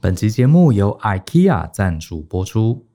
[0.00, 2.86] 本集节目由 IKEA 赞助播出。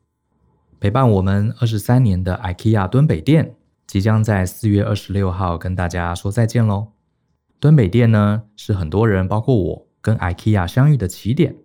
[0.80, 6.94] 陪伴我们二十三年的 IKEA 敦北店，即将在四月二十六号跟大家说再见喽。
[7.60, 11.58] 敦北店呢，是很多人，包括我，跟 IKEA 相遇的起点，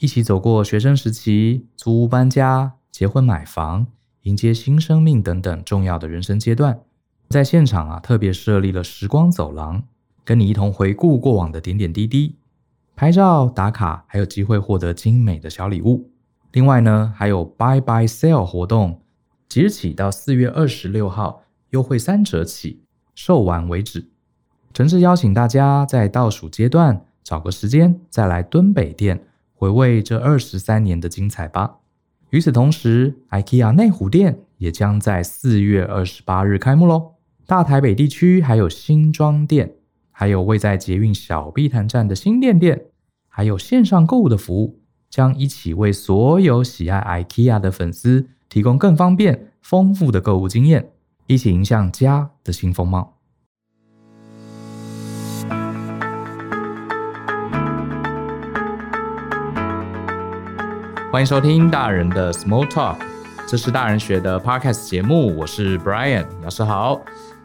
[0.00, 3.86] 一起走过学生时期、租屋搬家、结婚买房、
[4.22, 6.80] 迎接新生命等等重要的人生阶段。
[7.28, 9.84] 在现场啊，特别设立了时光走廊，
[10.24, 12.34] 跟你一同回顾过往的点点滴滴。
[12.96, 16.10] 拍照打卡，还有机会获得精美的小礼物。
[16.52, 19.02] 另外呢，还有 Buy Buy Sale 活动，
[19.50, 22.80] 即日起到四月二十六号，优惠三折起，
[23.14, 24.08] 售完为止。
[24.72, 31.80] 诚挚邀请大家在倒数阶段找个时间再来敦北店回味这二十三年的精彩吧。
[32.30, 37.16] 与此同时，IKEA 内湖店也将在四月二十八日开幕喽。
[37.46, 39.74] 大台北地区还有新庄店。
[40.18, 42.86] 还有位在捷运小碧潭站的新店店，
[43.38, 50.92] 还有线上购物的服务，将一起为所有喜爱 IKEA 的粉丝提供更方便、丰富的购物经验，
[51.26, 53.18] 一起迎向家的新风貌。
[61.12, 62.96] 欢迎收听大人的 Small Talk，
[63.46, 67.02] 这是大人学的 Podcast 节目，我是 Brian，老师好。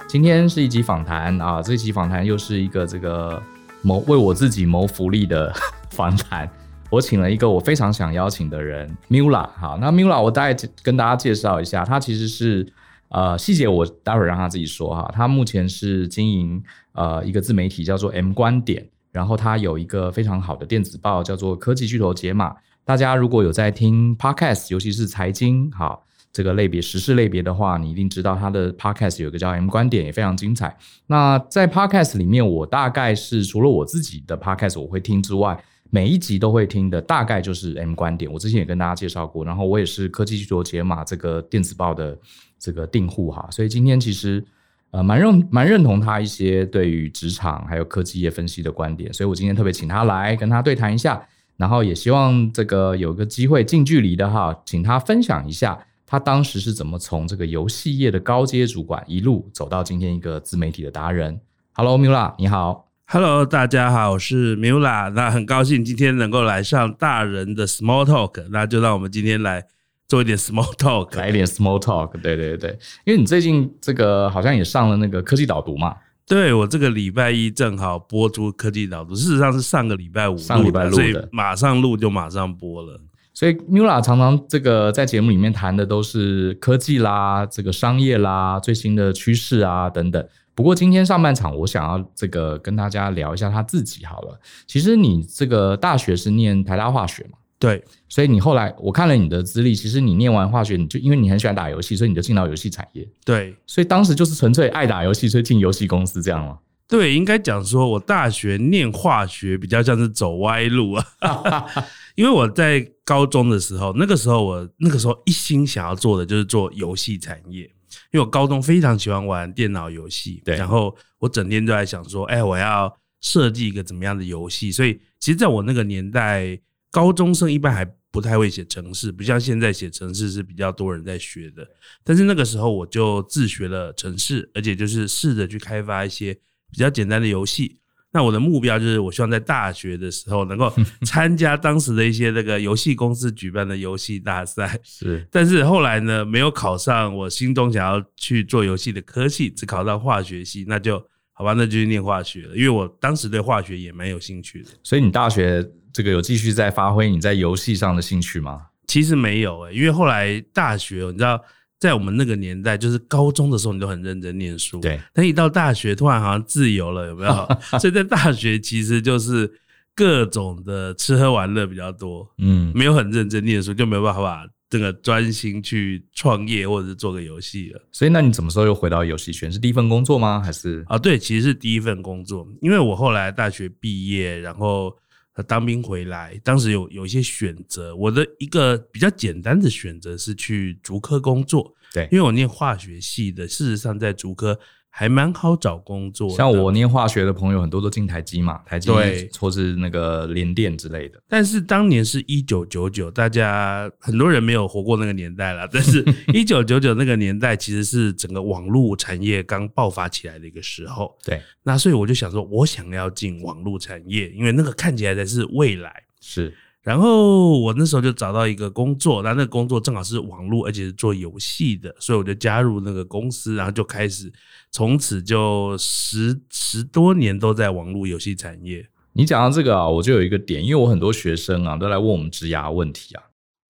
[0.08, 3.44] 今天是一集访谈啊，这一集访谈又是一个这个
[3.82, 5.54] 谋为我自己谋福利的
[5.92, 6.50] 访谈。
[6.90, 9.48] 我请了一个我非常想邀请的人，Mula。
[9.58, 12.68] 好，那 Mula 我大概跟大家介绍一下，他其实是
[13.10, 15.10] 呃细节我待会儿让他自己说哈。
[15.14, 16.62] 他目前是经营
[16.94, 22.56] 呃一个自媒体叫做 M 观点，然后他有一个非常好的电子报叫做科技巨头解码。
[22.84, 26.06] 大家如果有在听 Podcast，尤其是财经，好。
[26.34, 30.74] 这个类别时事类别的话，你一定知道他的 podcast 有一个叫 M 观点，也非常精彩。
[31.08, 35.62] 那在 podcast 里面，我大概是除了我自己的 podcast 我会听之外，
[35.94, 38.32] 每一集都会听的，大概就是 M 观点。
[38.32, 42.18] 我之前也跟大家介绍过，然后我也是科技巨头解码这个电子报的
[42.58, 44.44] 这个订户哈，所以今天其实
[44.92, 51.22] 呃蛮认蛮认同他一些对于职场还有科技业分析的观点，所以我今天特别请他来跟他对谈一下，
[51.58, 55.78] 然后也希望这个有个机会近距离的哈，请他分享一下。
[56.06, 61.40] 他当时是怎么从这个游戏业的高阶主管一路走到今天一个自媒体的达人
[61.72, 62.91] ？Hello Mula，你好。
[63.14, 65.10] Hello，大家好，我是 Mula。
[65.10, 69.66] 那很高兴今天能够来上大人的 Small Talk，那就让我们今天来
[70.08, 72.14] 做一点 Small Talk，来一点 Small Talk。
[72.22, 72.70] 对对对，
[73.04, 75.94] 因为你最近这个好像也上了那个科技导读嘛。
[76.26, 82.98] 对，我这个礼拜一正好播出科技导读，事实上是上个礼拜五录的，上礼拜录的，所以马上录就马上播了。
[83.34, 90.26] 所以 Mula 常常这个在节目里面谈的都是科技啦、这个商业啦、最新的趋势啊等等。
[90.62, 94.40] 不过今天上半场我想要这个跟大家聊一下他自己好了。
[94.68, 97.40] 其实你这个大学是念台大化学嘛？
[97.58, 97.84] 对。
[98.08, 103.10] 所以你后来我看了你的资历，其实你念完化学，你就因为你很喜欢打游戏，所以你就进到游戏产业。
[103.26, 103.56] 对。
[103.66, 106.60] 所以当时就是纯粹爱打游戏，所以进游戏公司这样吗？
[106.88, 111.66] 对，应该讲说我大学念化学比较像是走歪路啊。
[112.14, 117.68] 因为我在高中的时候，那个时候我那个时候一心想要做的就是做游戏产业，
[118.12, 124.72] 因为我高中非常喜欢玩电脑游戏，对，然后我整天都在想说，哎，我要设计一个怎么样的游戏。
[124.72, 126.60] 所以，其实在我那个年代，
[126.92, 131.66] 高中生一般还不太会写程式，不像现在写程式是比较多人在学的。
[132.04, 136.34] 但是那个时候我就自学了程式，而且就是试着去开发一些
[136.70, 137.80] 比较简单的游戏。
[138.14, 140.72] 那我的目标就是，我希望在大学的时候能够
[141.06, 144.80] 参加当时的一些那个游戏公司举办的游戏大赛。
[144.84, 151.02] 是，但是后来呢，没有考上我心中想要去做游戏的科系，只考到化学系，那就
[151.32, 152.56] 好吧，那就去念化学了。
[152.56, 154.70] 因为我当时对化学也蛮有兴趣的。
[154.84, 158.68] 所以你大学这个有继续在发挥你在游戏上的兴趣吗？
[158.88, 161.42] 其实没有诶、欸，因为后来大学你知道。
[161.82, 164.80] 在我们那个年代，就是高中的时候，你都很认真念书。
[164.80, 167.50] 对，但一到大学，突然好像自由了，有没有？
[167.80, 169.52] 所以在大学其实就是
[169.96, 172.32] 各种的吃喝玩乐比较多。
[172.38, 177.82] 嗯，没有很认真念书，就没有办法这个专心去创业或者是做个游戏了。
[177.92, 179.52] 所以，那你什么时候又回到游戏圈？
[179.52, 180.40] 是第一份工作吗？
[180.46, 180.86] 还是？
[180.88, 184.96] 啊，对，其实是第一份工作，因为我后来大学毕业，然后。
[185.34, 187.96] 他当兵回来，当时有有一些选择。
[187.96, 194.60] 我的一个比较简单的选择是去竹科工作，对，因为我念化学系的，事实上在竹科。
[194.94, 198.92] 还蛮好找工作，像我念化学的朋友很多都进台积嘛，台积
[199.40, 201.20] 或是那个联电之类的。
[201.30, 205.68] 但是当年是一九九九，大家很多人没有活过那个年代了。
[205.72, 211.18] 但是 一九九九那个年代其实是整个网络产业刚爆发起来的一个时候。
[211.24, 216.04] 对，那所以我就想说，我想要进网络产业，因为那个看起来才是未来。
[216.20, 216.54] 是，
[216.84, 224.34] 然后我那时候就找到一个工作，那那个工作正好是网络，而且是做游戏的，所以我就加入那个公司，然后就开始，
[224.72, 228.84] 从此就十十多年都在网络游戏产业。
[229.14, 233.24] 你讲到这个啊，我就有一个点，因为我很多学生啊都来问我们职涯问题啊，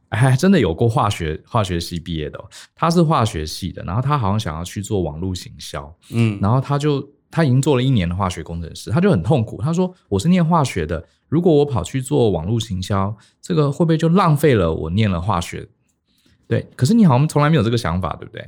[0.10, 2.40] 哎，真的有过化学化学系毕业的，
[2.74, 7.08] 他是化学系的，然后他好像想要去做网络行销，嗯，然后他就。
[7.32, 9.62] 他已经做了一年的化学工程师，他就很痛苦。
[9.62, 15.68] 他说：“我是念化学的，如果我跑去做网络行销，这个会不会就浪费了我念了化学？”
[16.48, 18.46] 对，可是你好像从来没有这个想法，对不对？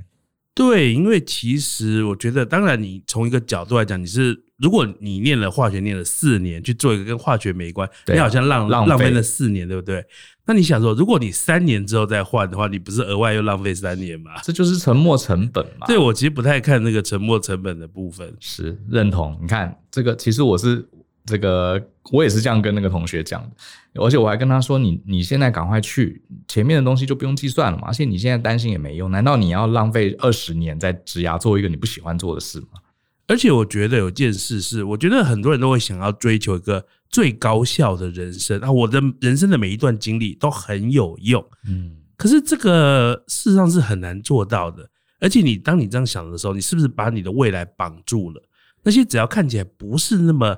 [0.56, 10.06] 对，因为其实我觉得，当然你从一个角度来讲，你是如果你念了化学念了四年去做一个跟化学没关，你好像浪浪费了四年，对不对？
[10.46, 14.32] 那你想说，如果你三年之后再换的话，你不是额外又浪费三年吗？
[14.44, 15.88] 这就是沉没成本嘛。
[15.88, 18.32] 对，我其实不太看那个沉没成本的部分。
[18.40, 19.36] 是认同。
[19.42, 20.88] 你看这个，其实我是
[21.26, 21.82] 这个，
[22.12, 27.88] 我也是这样跟那个同学讲的，而且我还跟他说：“你你现在赶快去，前面的东西就不用计算了嘛。
[27.88, 32.80] 而且你现在担心也没用，难道你要浪费二十年在职涯做一个你不喜欢做的事吗？”
[33.26, 38.70] 而且我觉得有件事是，我觉得很多人都会想要追求一个最高效的人生啊！
[38.70, 44.90] 我的人生的每一段经历都很有用，嗯，可是这个事实上是很难做到的。
[45.22, 48.44] 而且你当你这样想的时候，你是不是把你的未来绑住了？
[48.84, 50.58] 那些只要看起来不是那么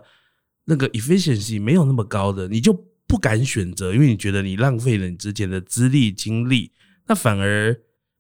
[0.66, 2.74] 那个 efficiency 没有那么高的，你就
[3.08, 6.72] 不敢选择，因为你觉得你浪费了你之前的资历精力，
[7.08, 7.76] 那反而。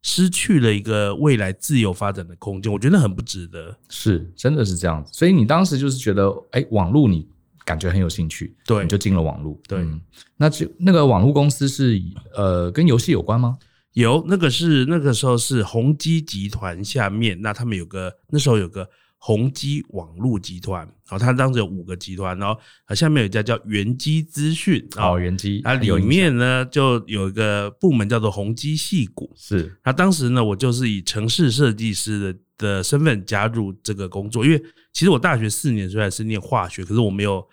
[0.08, 3.76] 失去了一个未来自由发展的空间，我觉得很不值得。
[3.90, 5.10] 是，真的是这样子。
[5.12, 7.28] 所以你当时就是觉得，哎、欸，网络你
[7.66, 9.60] 感觉很有兴趣，对，你就进了网络。
[9.68, 10.00] 对，嗯、
[10.38, 12.00] 那就那个网络公司是
[12.36, 13.58] 呃跟游戏有关吗？
[13.94, 18.88] 有，那个是那个时候是宏基集团下面，那他们有个那时候有个。
[19.26, 22.60] 宏基网络集团，然后它当时有五个集团，然后
[22.94, 29.76] 下面有一家叫元基资讯，哦，元基，它里面呢就有一个部门叫做宏基系股，是。
[29.84, 34.64] 那当时呢，我就是以城市设计师的的身份加入这个工作，因为
[34.94, 37.44] 其实我大学四年虽然是念化学，可是我没有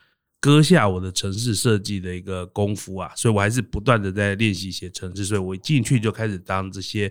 [0.40, 7.10] 割下我的城市设计的一个功夫啊，所以我还是不断的在练习写城市，所以我一进去就开始当这些。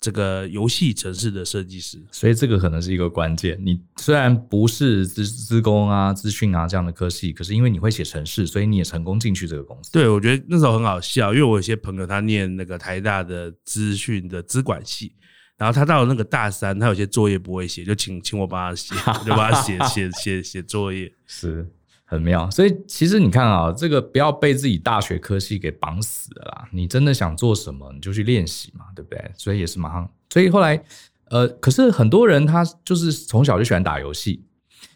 [0.00, 3.60] 这个游戏城市的设计师，所以这个可能是一个关键。
[3.62, 9.92] 你虽然不是资资工啊、资讯啊这样的科系，可是因为你会写城市，所以你也成功进去这个公司。
[9.92, 15.12] 对，我觉得那时候很好笑，因为我有些朋友他念那个台大的资讯的资管系，
[15.58, 18.94] 然后他到了那个大三，他有些作业不会写，就请请我帮他写，
[19.26, 21.12] 就帮他写 写写写作业。
[21.26, 21.70] 是。
[22.10, 26.68] 很妙，所以其实你看啊，这个不要被自己大学科系给绑死了啦。
[26.72, 29.30] 你真的想做什么，你就去练习嘛，对不对？
[29.36, 30.82] 所以也是马上，所以后来，
[31.26, 34.42] 呃，可是很多人他就是从小就喜欢打游戏，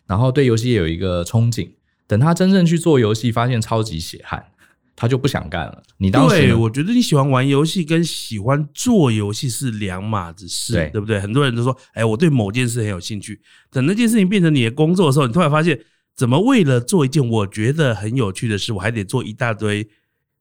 [0.08, 1.70] 然后对游戏也有一个憧憬。
[2.08, 4.44] 等他真正去做游戏，发现超级血汗，
[4.96, 5.84] 他就不想干了。
[5.98, 11.20] 你当时，对，我觉得你喜欢玩游戏跟喜欢做游戏是两码子事，对，对不对？
[11.20, 13.40] 很多人都说，哎，我对某件事很有兴趣，
[13.70, 15.78] 等那件事情变成你的工作的时候，你突然发现。
[16.16, 19.88] 怎么为了做一件我觉得很有趣的事，我还得做一大堆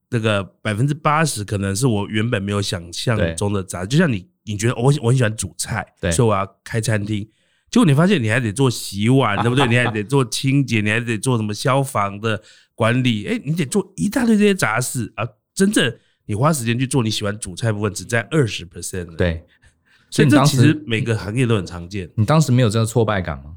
[0.09, 3.85] 那个百分之八十可能是我原本没有想象中的杂。
[3.85, 7.27] 就像你，你觉得我我很喜欢煮菜，所以我要开餐厅。
[7.71, 9.65] 结果你发现你还得做洗碗，对不对？
[9.69, 12.39] 你还得做清洁，你还得做什么消防的
[12.75, 13.25] 管理？
[13.25, 15.27] 哎，你得做一大堆这些杂事啊！
[15.55, 15.91] 真正
[16.27, 19.15] 你花时间去做你喜欢煮菜部分，只占二十 percent。
[19.15, 19.43] 对，
[20.11, 22.07] 所以这其实每个行业都很常见。
[22.15, 23.55] 你当时没有这个挫败感吗？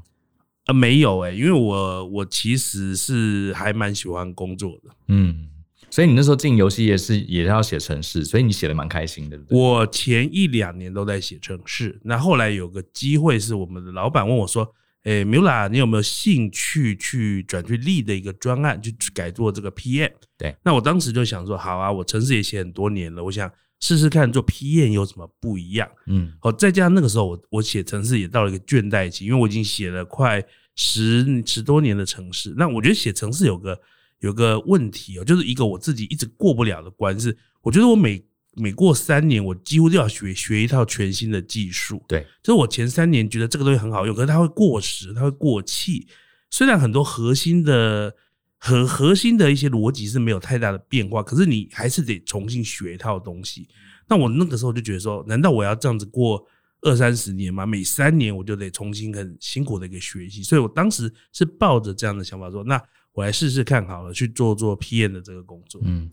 [0.67, 5.47] 啊，没有哎、欸，因为我我其实是还蛮喜欢工作的，嗯，
[5.89, 9.39] 所以你那时候进游戏也是也是要写程式，所以你写的蛮开心的。
[9.49, 14.69] 我前一两年都在写程式，那后来有个机会是我们的老板问我说
[15.03, 30.43] ：“哎，Mula，你有没有兴趣去转去 lead 的一个专案，去改做这个 PM？” 对，那我当时就想说：“好啊，我程式也写很多年了，我想试试看做 P 验有什么不一样。”嗯，好，再加上那个时候我我写城市也到了一个倦怠期，因为我已经写了快。
[30.79, 33.81] 十十多年的城市，那我觉得写城市有个
[34.19, 42.03] 有个问题哦，就是一个我自己一直过不了的关，是我觉得我每每过三年，我几乎都要学学一套全新的技术。
[42.07, 46.07] 对，就是我前三年觉得这个东西很好用，可是它会过时，它会过气。
[46.51, 48.13] 虽然很多核心的
[48.57, 53.67] 核核心的一些逻辑是没有太大的变化，可是你还是得重新学一套东西。
[54.07, 56.45] 那我那个时候就觉得说，难道我要这样子过？
[56.81, 62.79] 二三十年吗，每三年我就得重新很辛苦的一个学习，所以我当时是抱着这样的想法说，那
[63.13, 65.81] 我来试试看好了，去做做 PM 的这个工作。
[65.83, 66.07] 嗯，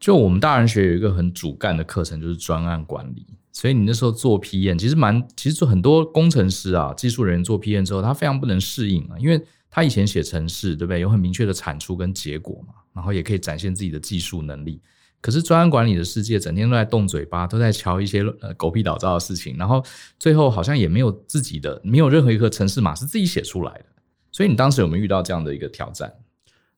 [0.00, 3.24] 就我们大人学有一个很主干的课程，就是专案管理。
[3.52, 9.40] 所以你那时候做 PM，其实蛮，其实很多工程师啊、技术人员做 PM 之后，他非常不能适应啊，因为
[9.70, 11.00] 他以前写程式，对不对？
[11.00, 14.80] 有很明确的产出跟结果嘛，然后也可以展现自己的技术能力。
[15.20, 19.84] 可是专案管理的世界整天都在动嘴巴，都在瞧一些呃狗屁倒灶的事情，然后
[20.18, 23.84] 最后好像也没有自己的，没有任何一个程式码是自己写出来的。
[24.32, 26.10] 所以你当时有没有遇到这样的一个挑战？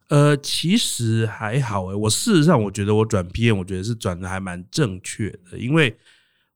[0.09, 5.97] 呃，其实还好诶，我事实上我觉得我转 PM，我觉得是转的还蛮正确的，因为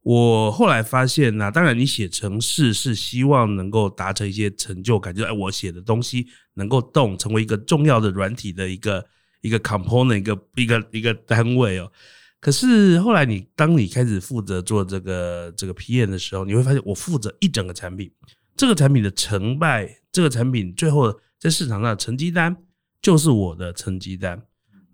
[0.07, 9.05] 我后来发现呢，当然你写程式是希望能够达成一些成就感，就哎，我写的东西能够动，成为一个重要的软体的一个。
[9.43, 11.93] 一个 component，一个一个一个单位哦。
[12.41, 18.11] 可是后来你当你开始负责做这个这个 PM 的时候，你会发现我负责一整个产品，
[18.57, 22.57] 这个产品的成败，这个产品最后在市场上成绩单
[23.01, 24.43] 就是我的成绩单。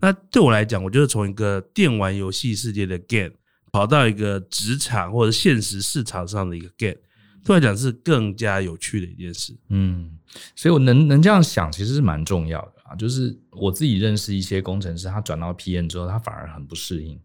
[0.01, 3.31] 那对我来讲，我就是从一个电玩游戏世界的 game
[3.73, 6.95] 跑到一个职场或者现实市场上的一个 game，
[7.43, 9.53] 对我来讲是更加有趣的一件事。
[9.69, 10.17] 嗯，
[10.55, 12.95] 所以我能能这样想，其实是蛮重要的啊。
[12.95, 17.19] 就是我自己认识一些工程师，他转到 PM 之后，他反而很不适应，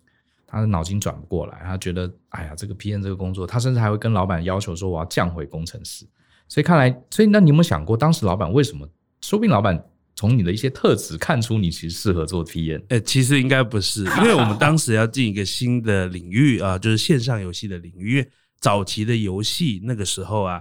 [0.47, 6.07] 他的脑筋转不过来，他觉得，哎呀，这个 PM 这个工作，他甚至还会跟老板要求说，我要降回工程师。
[6.49, 8.89] 所以看来，所以那你有没有想过，当时老板为什么？
[9.21, 9.85] 说不定老板
[10.19, 12.83] 从你的一些特质看出你其实适合做 PM。
[12.89, 18.11] 哎，其实应该不是，因为我们当时要进一个新的领域啊，就是线上游戏的领域。
[18.11, 20.61] 因为早期的游戏那个时候啊，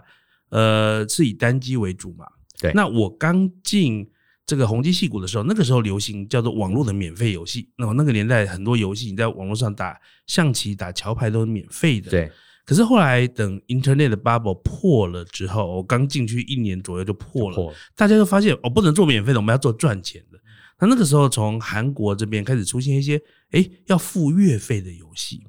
[0.50, 2.28] 呃，是以单机为主嘛。
[2.62, 4.08] 对，那我刚进。
[4.50, 7.70] 这个宏基戏谷的时候，那个时候流行叫做网络的免费游戏。
[7.76, 12.10] 那么那个年代很多游戏，你在网络上打象棋、打桥牌都是免费的。
[12.10, 12.32] 对。
[12.67, 20.38] 可是后来等 Internet 的 bubble 破了之后，我刚进去一年左右就破了，破了大家就发现哦，不能做免费的，我们要做赚钱的。
[20.81, 23.19] 那那个时候从韩国这边开始出现一些，
[23.51, 25.41] 诶，要付月费的游戏，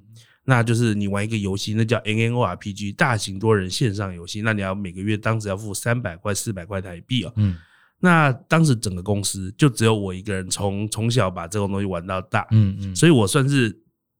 [0.44, 7.32] 那就是你玩一个游戏，那叫 N N O R P G，大型多人线上游戏，那你要每个月当时要付三百块、四百块台币哦。
[7.34, 7.56] 嗯。
[8.00, 13.76] 那当时整个公司就只有我一个人，从从小把这种东西玩到大，嗯嗯，所以我算是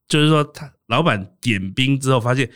[0.08, 2.50] 就是说，他老板点兵之后发现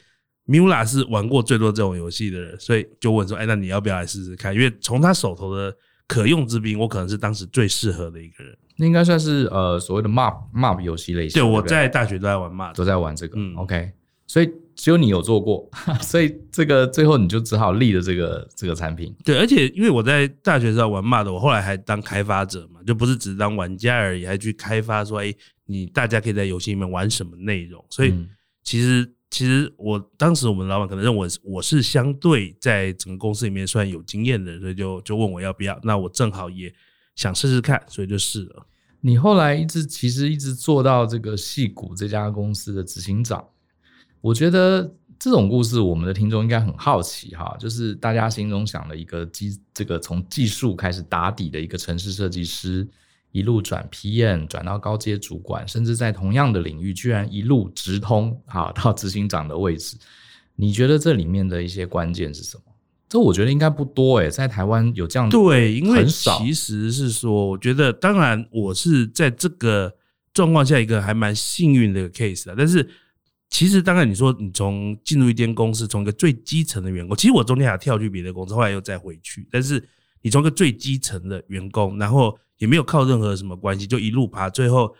[0.46, 4.54] ，Miula 是玩过最多这种游戏的人，所以就问说，哎，那你要不要来试试看？
[4.54, 5.75] 因为从他手头的
[6.06, 8.56] 可用之兵，我可能是当时最适合的一个人。
[8.76, 11.40] 那应该算是呃所谓的 MOP MOP 游戏类型。
[11.40, 13.34] 对，我在大学都在玩 MOP，都在玩这个。
[13.38, 13.92] 嗯，OK。
[14.26, 15.68] 所以只有你有做过，
[16.00, 19.14] 所以这个最后你就只好立了这个这个产品。
[19.22, 25.34] 对，而且因为我在大学时候玩 MOD，我后来还当开发者嘛，就不是只当玩家而已，还去开发说，哎，
[25.66, 27.84] 你大家可以在游戏里面玩什么内容。
[27.90, 28.14] 所以
[28.64, 35.81] 其实其实我当时我们老板可能认为我是相对在整个公司里面算有经验的，所以就就问我要不要。
[35.83, 36.71] 那我正好也
[37.17, 38.67] 想试试看，所以就试了。
[39.01, 43.43] 你后来一直其实一直做到这个戏谷这家公司的执行长。
[44.21, 52.87] 我觉得这种故事，我们的听众应该很好奇哈，就是大家心中想的一个技，这个从技术开始打底的一个城市设计师，
[53.33, 59.97] 一路转 PM，转到高阶主管，甚至在同样的领域，居然一路直通啊 到执行长的位置。
[60.55, 62.62] 你觉得这里面的一些关键是什么？
[63.09, 69.95] 这我觉得应该不多诶，在台湾有这样的对，因为其实是说，我觉得当然我是在这个
[70.33, 72.89] 状况下一个还蛮幸运的一个 case 的，但是。
[73.55, 79.47] 其实，当然，你说你从进入一间公司，从一个最基层的员工，其实我中间还跳去别的公司，后来又再回去。
[79.51, 79.87] 但是，
[80.23, 84.95] 你从一个最基层的员工，然后也没有靠任何什么关系，就一路爬，最后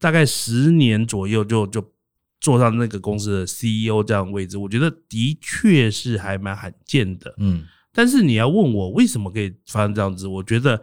[0.00, 1.92] 大概十年左右就就
[2.40, 7.34] 坐上那个公司的 CEO 这样的位置，我觉得的确是还蛮罕见的。
[7.36, 10.80] 嗯，但是你要问我为什么可以发生这样子，我觉得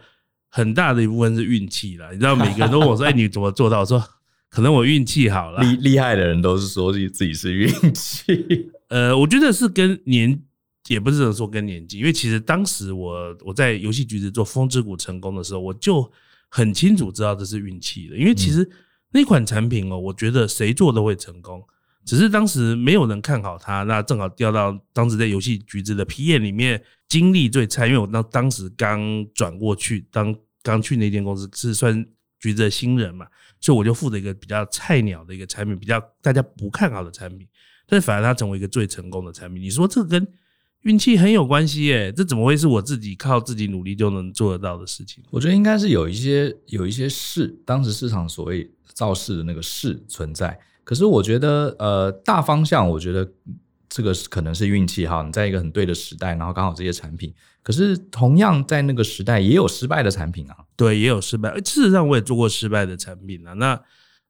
[0.50, 2.12] 很大的一部分是运气了。
[2.12, 4.04] 你知道，每个人都问我说：“哎，你怎么做到？”我说。
[4.52, 8.72] 可能我运气好了，厉厉害的人都是说自己是运气。
[8.88, 10.42] 呃，我觉得是跟年，
[10.90, 16.12] 也不是说跟年纪，因为其实当时我我在游戏橘子做风之谷成功的时候，我就
[16.50, 18.18] 很清楚知道这是运气的。
[18.18, 18.68] 因为其实
[19.12, 21.64] 那款产品哦，我觉得谁做都会成功，
[22.04, 29.00] 只是当时没有人看好它，那正好掉到当时在游戏橘子的 PM 里面，经历最差，因为我当当时刚
[29.34, 32.04] 转过去，当刚去那间公司是算
[32.40, 33.28] 橘子的新人嘛。
[33.62, 37.48] 所以我就负责一个比较菜鸟的一个产品，比较大家不看好的产品，
[37.86, 39.62] 但是反而它成为一个最成功的产品。
[39.62, 40.26] 你说这跟
[40.84, 42.12] 运气很有关系耶？
[42.12, 45.24] 这怎么会是我自己靠自己努力就能做得到的事情？
[45.30, 50.58] 我觉得应该是有一些有一些事，当时市场所谓造势的那个势存在。
[50.84, 53.30] 可是我觉得，呃，大方向我觉得
[53.88, 57.32] 这个可能是运气哈，你在一个很对的时代，然后刚好这些产品。
[57.62, 60.56] 可是，同样在那个时代，也有失败的产品啊。
[60.76, 61.54] 对，也有失败。
[61.58, 63.54] 事实上，我也做过失败的产品啊。
[63.54, 63.80] 那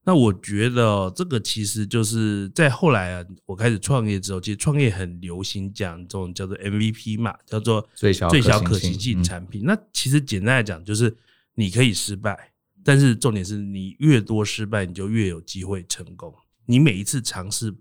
[0.05, 9.61] 那我觉得、喔，这个其实就是在后来啊，我开始创业之后，其实创业很流行讲这种叫做 MVP 嘛，叫做最小最小可行性产品。
[9.65, 11.15] 那其实简单来讲，就是
[11.53, 12.51] 你可以失败，
[12.83, 16.33] 但是重点是你越多失败，你就越有机会成功。
[16.65, 17.75] 你每一次尝试，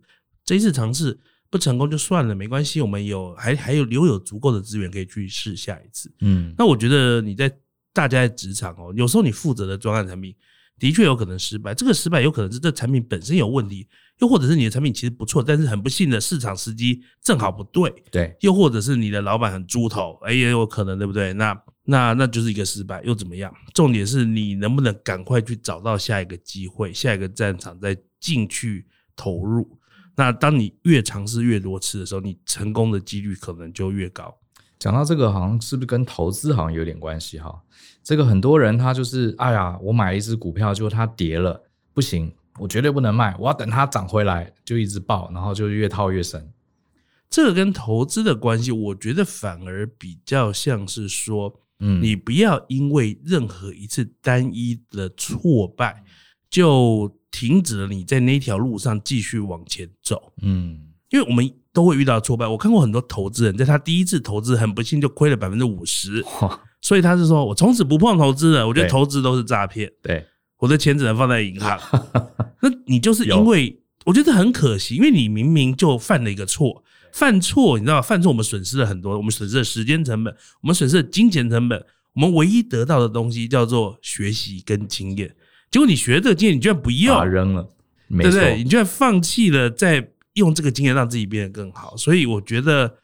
[0.44, 6.12] 这一次尝试不成功就算了，没关系，我们有还还有留有足够的资源可以去试下一次。
[6.20, 7.48] 嗯，那我觉得你在
[7.94, 10.34] 大家在职场哦，有时候你负责的专案产品
[10.78, 13.86] 的确有可能失败，这个失败有可能是这产品本身有问题。
[14.20, 17.88] 又或者是你的产品其实不错，但是很不幸的市场时机正好不对。
[18.10, 21.32] 对，又或者是你的老板很猪头，哎，也有可能，对不对？
[21.34, 23.54] 那那那就是一个失败，又怎么样？
[23.74, 29.78] 重点是你能不能赶快去找到下一个机会，下一个战场再进去投入。
[30.16, 34.36] 那当你越尝试越多次的时候，你成功的几率可能就越高。
[34.78, 37.62] 讲到这个，好像是不是跟投资好像有点关系哈？
[38.02, 42.32] 这个很多人他就是，哎呀，我买了一只股票，结果它跌了，不行。
[42.58, 46.52] 我绝对不能卖，我要等它涨回来，就一直抱，然后就越套越深。
[47.30, 56.02] 这个跟投资的关系，我觉得反而比较像是说，嗯，你不要因为任何一次单一的挫败，
[56.50, 60.32] 就停止了你在那条路上继续往前走。
[60.42, 60.80] 嗯，
[61.10, 62.44] 因为我们都会遇到挫败。
[62.44, 66.24] 我看过很多投资人，在他第一次投资很不幸就亏了百分之五十，
[66.80, 68.66] 所以他是说我从此不碰投资了。
[68.66, 69.88] 我觉得投资都是诈骗。
[70.02, 70.26] 对。
[70.58, 71.78] 我的钱只能放在银行，
[72.60, 76.82] 那你就是因为我觉得很可惜，因为你明明就犯了一个错，
[77.12, 81.80] 犯错你知道犯错我们损失了很多，我们损失了时间成本，我们损失了金钱成本，
[82.14, 85.32] 我们唯一得到的东西叫做学习跟经验。
[85.70, 87.62] 结果你学这个经验，你居然不要，扔了，
[88.08, 88.56] 对不对？
[88.56, 90.00] 你居然放弃了再
[90.38, 92.96] 用这个经验让自己变得更好，所以我觉得。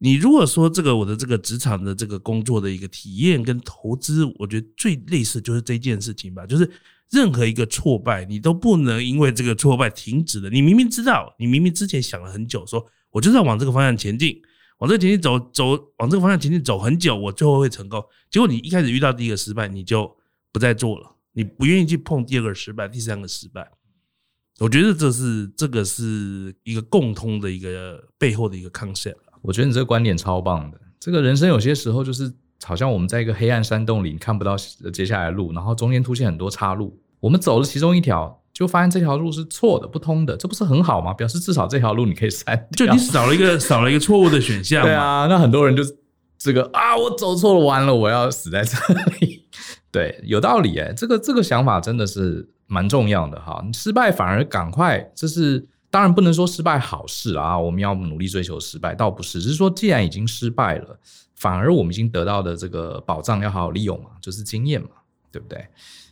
[0.00, 6.70] 你如果说这个我的这个职场的这个工作的一个体验跟投资，我觉得最类似就是这件事情吧，就是
[7.10, 10.48] 任何一个挫败，你都不能因为这个挫败停止了。
[10.50, 14.40] 你明明知道，你明明之前想了很久，说我就是要往这个方向前进，
[14.78, 18.00] 往这前进走走，往这个方向前进走很久，我最后会成功。
[18.30, 20.16] 结果你一开始遇到第一个失败，你就
[20.52, 23.68] 不再做了，你不愿意去碰第二个失败，第三个失败。
[24.58, 29.14] 我觉得这是这个是一个共通的一个背后的一个 concept。
[29.40, 30.80] 我觉得你这个观点超棒的。
[30.98, 32.32] 这个人生有些时候就是
[32.64, 34.56] 好像我们在一个黑暗山洞里，你看不到
[34.92, 37.00] 接下来的路，然后中间出现很多岔路。
[37.20, 41.14] 我们走了其中一条，就发现这条路是错的、不通的，这不是很好吗？
[41.14, 44.82] 表示至少这条路你可以删，就你少了一个少了一个错误的选项。
[44.84, 45.84] 对啊，那很多人就
[46.36, 48.76] 这个啊，我走错了，完了，我要死在这
[49.20, 49.37] 里。
[49.90, 53.64] 对，有道理哎，这个这个想法真的是蛮重要的哈。
[53.72, 55.66] 失败反而赶快，这是。
[55.90, 60.98] 当然不能说失败好事啊，我们要努力追求失败，倒不是，只是说既然已经失败了，
[61.34, 64.90] 反而我们已经得到的这个保障要好好利用嘛，就是经验嘛，
[65.32, 65.66] 对不对？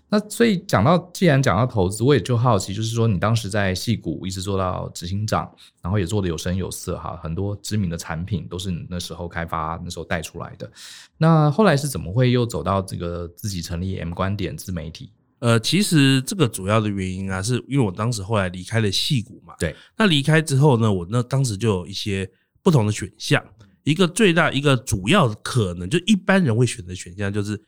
[0.08, 10.70] 那所以讲到，既然讲到投资，我也就好奇，就是说你当时在戏谷一直做到执行长，然后也做的有声有色哈，很多知名的产品都是你那时候开发、那时候带出来的。
[11.18, 15.10] 那后来是怎么会又走到这个自己成立 M 观点自媒体？
[15.40, 19.54] 呃，其实这个主要的原因啊，是因为我当时后来离开了戏谷嘛。
[19.58, 19.74] 对。
[19.96, 22.30] 那离开之后呢，我那当时就有一些
[22.62, 23.44] 不同的选项。
[23.82, 27.60] 一个最大、一个主要的可能，就一般人会选择选项，就是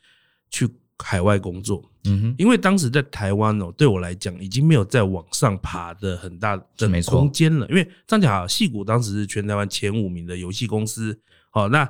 [0.49, 0.67] 去
[1.03, 1.83] 海外工作。
[2.05, 2.35] 嗯哼。
[2.37, 7.67] 因为当时在台湾哦，对我来讲，已经没有再往上爬的很大的空间了。
[7.69, 11.19] 因为这样讲啊，矽谷当时是全台湾前五名的游戏公司。
[11.49, 11.89] 好，那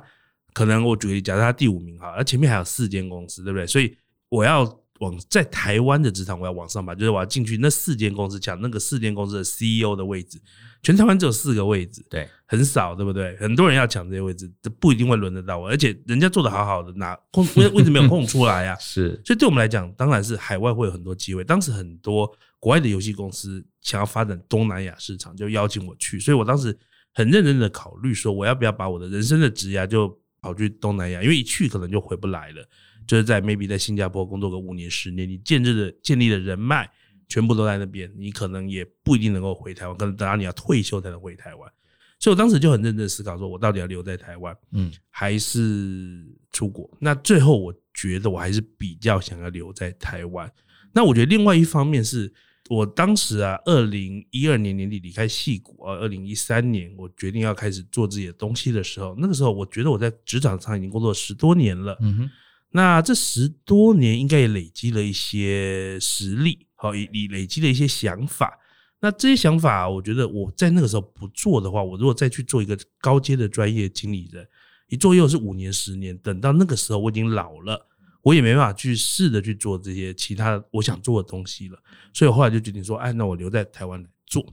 [0.52, 3.66] 可能我举例，假设他第五名哈，而前面还有四间公司，对不对？
[3.66, 3.96] 所以
[4.28, 4.76] 我要。
[5.00, 10.38] 往在台湾的职场，我要往上爬，就是我要进去那四间公司抢那个四间公司的 CEO 的位置。
[10.82, 13.36] 全台湾只有四个位置，对，很少，对不对？
[13.36, 15.68] 很多人要抢这些位置，这不一定会轮得到我。
[15.68, 18.74] 而且人家做的好好的，哪空位位置没有空出来啊？
[18.82, 21.44] 是，所以对我们来讲，当然是海外会有很多机会。
[21.44, 26.18] 当时很多国外的游戏公司想要发展东南亚市场，就邀请我去。
[26.18, 26.76] 所以我当时
[27.14, 31.22] 很认真的考虑说，我要不要把我的人生的职涯就跑去东南亚？
[31.22, 32.68] 因为一去可能就回不来了。
[33.06, 36.90] 就是在 maybe 在新加坡工作个五年十年，你建立的建立的人脉
[37.28, 41.72] 全部都在那边，你可能也不一定能够回台湾，可能等到你要退休才能回台湾。
[42.20, 46.88] 所以我当时就很认真思考，说我到底要留在台湾，嗯，还是出国？
[47.00, 50.48] 那最后我觉得我还是比较想要留在台湾。
[50.92, 52.30] 那我觉得另外一方面是
[52.68, 62.30] 我当时啊，二零一二年年底离开戏谷啊，二零一三年我决定要开始做自己的东西的时候，那个时候我觉得我在职场上已经工作十多年了，嗯哼。
[62.72, 68.56] 那这十多年应该也累积了一些实力，好，也也累积了一些想法。
[69.00, 74.46] 那这些想法，我觉得我在那个时候不做的话，我如果再去做一个高阶的专业经理人，
[74.88, 77.88] 一做又是五年、十年，等到那个时候我已经老了，
[78.22, 81.78] 我也没办法去试着去做这些其他我想做的东西了。
[82.12, 84.44] 所以我后来就决定说，哎，那我留在台湾来做。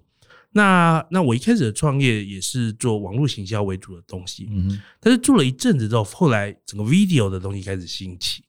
[0.51, 8.43] 那那我一开始的创业也是做网络行销为主的东西，嗯，但是做了一阵子之后，后来整个 video 的东西开始兴起，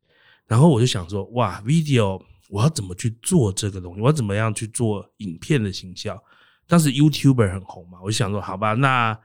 [0.47, 4.01] 然后我就想说，哇，video 我要怎么去做这个东西？
[4.01, 6.21] 我要怎么样去做影片的行销？
[6.67, 9.19] 当时 YouTuber 很红嘛，我就想说，好吧，那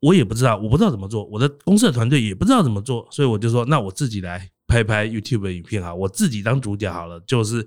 [0.00, 7.66] 我也不知道，我不知道怎么做，我的公司的团队也不知道怎么做，所以我就说，那我自己来拍拍 YouTube 的影片哈，我自己当主角好了，就是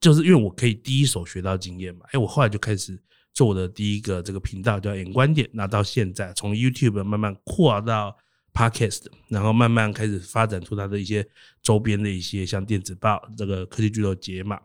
[0.00, 2.06] 就是因为我可以第一手学到经验嘛。
[2.12, 3.00] 哎，我后来就开始
[3.32, 8.16] 做我的第一个这个频道叫眼观点，那到现在从 YouTube 慢慢扩到。
[8.52, 11.26] Podcast，然后慢慢开始发展出它的一些
[11.62, 14.58] 周边的一些像电子报，这个科技巨头解码。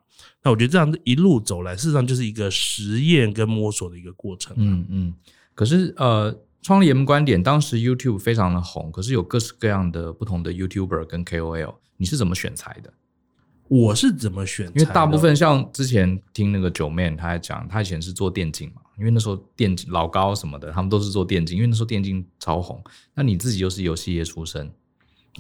[0.44, 4.56] 那我觉得这样一路走来，事实上就是一个实验跟摸索的一个过程。
[4.58, 5.14] 嗯嗯。
[5.54, 12.94] 可是呃，创立 M 观点，当时 YouTube 非常的红，可是有各式各样的不同的 YouTuber 跟 KOL，你是怎么选材的？
[13.68, 14.68] 我是怎么选？
[14.76, 22.84] 因为大部分像之前听那个九 man 他还讲，他以前是做电竞嘛，因为那时候电竞老高什么的，他们都是做电竞，因为那时候电竞超红。
[23.14, 24.72] 那你自己又是游戏业出身，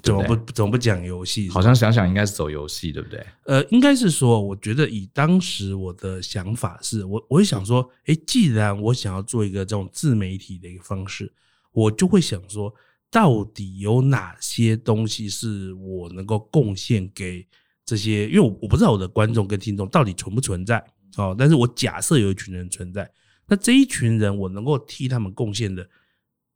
[0.03, 1.49] 怎么不怎么不讲游戏？
[1.49, 3.25] 好像想想应该是走游戏，对不对？
[3.45, 11.31] 呃，应该是说，我觉得以当时我的想法是，我我会想说，哎，既然我想要做一个这种自媒体的一个方式，
[11.71, 12.73] 我就会想说，
[13.09, 17.47] 到底有哪些东西是我能够贡献给。
[17.87, 20.83] 这些，因为我我不知道我的观众跟听众到底存不存在
[21.17, 23.07] 哦，但是我假设有一群人存在，
[23.47, 25.87] 那这一群人我能够替他们贡献的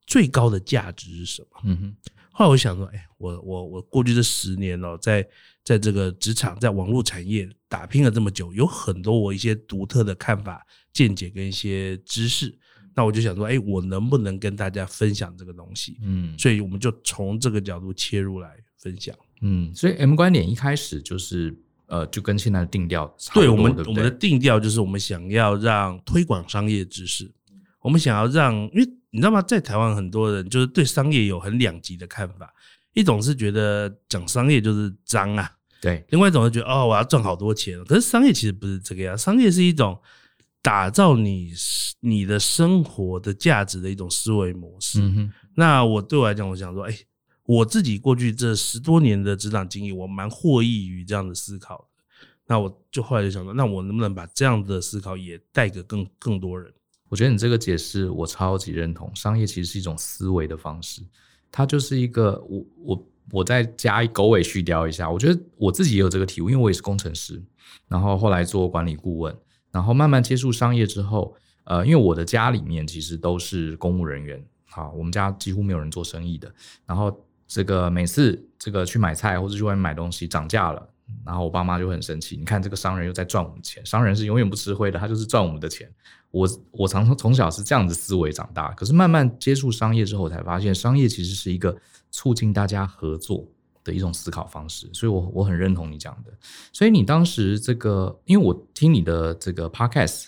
[0.06, 1.62] 最高的价值是什么？
[1.63, 1.95] 嗯哼。
[2.32, 5.28] 后来我想说，哎，我我我过去这十年哦，在
[5.62, 12.58] 在这个职场，在网络产业打拼了这么久，有很多我一些独特的看法、见解跟一些知识，
[12.95, 15.97] 那我就想说，哎，我能不能跟大家分享这个东西？
[16.02, 19.13] 嗯，所以我们就从这个角度切入来分享。
[19.41, 21.54] 嗯，所以 M 观点一开始就是
[21.89, 27.30] 呃，就跟现在的定调差不多，对，我们我们的定调就是我们想要让推广商业知识，
[27.82, 32.54] 我们想要让，因为你知道吗，在台湾很多人就是对商业有很两极的看法，
[32.93, 39.99] 一种是觉得讲商业就是脏啊，对，另外一种是觉得哦，我要赚好多钱，可是商业其实不是这个样，商业是一种
[40.62, 41.52] 打造你
[42.02, 45.02] 你的生活的价值的一种思维模式。
[45.02, 46.95] 嗯，那我对我来讲，我想说，哎。
[47.49, 51.83] 我自己过去这十多年的职场经历，我蛮获益于这样的思考的。
[52.45, 56.71] 那我就后来就想说，那我能不能把这样的思考也带给更更多人？
[57.07, 59.12] 我觉得你这个解释我超级认同。
[59.15, 61.01] 商业其实是一种思维的方式，
[61.51, 65.09] 它就是一个我我我再加一狗尾续貂一下。
[65.09, 67.41] 我觉得我自己也有这个体悟，因为我也是工程师，
[67.88, 69.35] 然后后来做管理顾问，
[69.71, 76.53] 然后慢慢接触商业之后，呃，因为我的家里面其实都是公务人员，好，我们家几乎没有人做生意的，
[76.85, 77.25] 然后。
[77.49, 80.88] 这个每次这个去买菜或者去外面买东西涨价了，
[81.25, 82.38] 然后我爸妈就很生气。
[82.38, 85.91] 你看这个商人又在赚我们钱，商人是永远不吃亏的，他就是赚我们的钱。
[86.29, 91.75] 我我常从从小是这样子思维长大，可是慢慢接触商业之后，才发现商业其实是一个
[92.12, 93.47] 促进大家合作
[93.83, 94.88] 的一种思考方式。
[94.93, 96.31] 所以我我很认同你讲的。
[96.71, 100.27] 所以你当时这个，因为我听你的这个 podcast，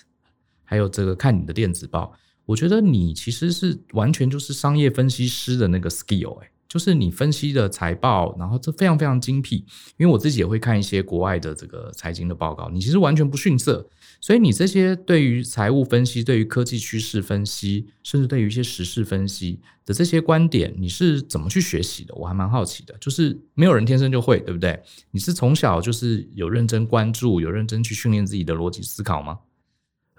[0.64, 2.12] 还有这个看你的电子报，
[2.46, 6.50] 我觉得你其实是完全就是商业分析师的那个 skill 哎。
[6.72, 9.56] 就是你分析的财报，然后这非常非常精辟，
[9.98, 13.86] 因为我自己也会看一些国外的这个财经的报告，你其实完全不逊色。
[14.22, 22.14] 所以你这些对于财务分析、对于科技趋势分析，甚至对于一些时事分析的这些观点，你是怎么去学习的？
[22.14, 22.96] 我还蛮好奇的。
[22.98, 24.82] 就是没有人天生就会，对不对？
[25.10, 29.38] 你是从小就是有认真关注、有认真去训练自己的逻辑思考吗？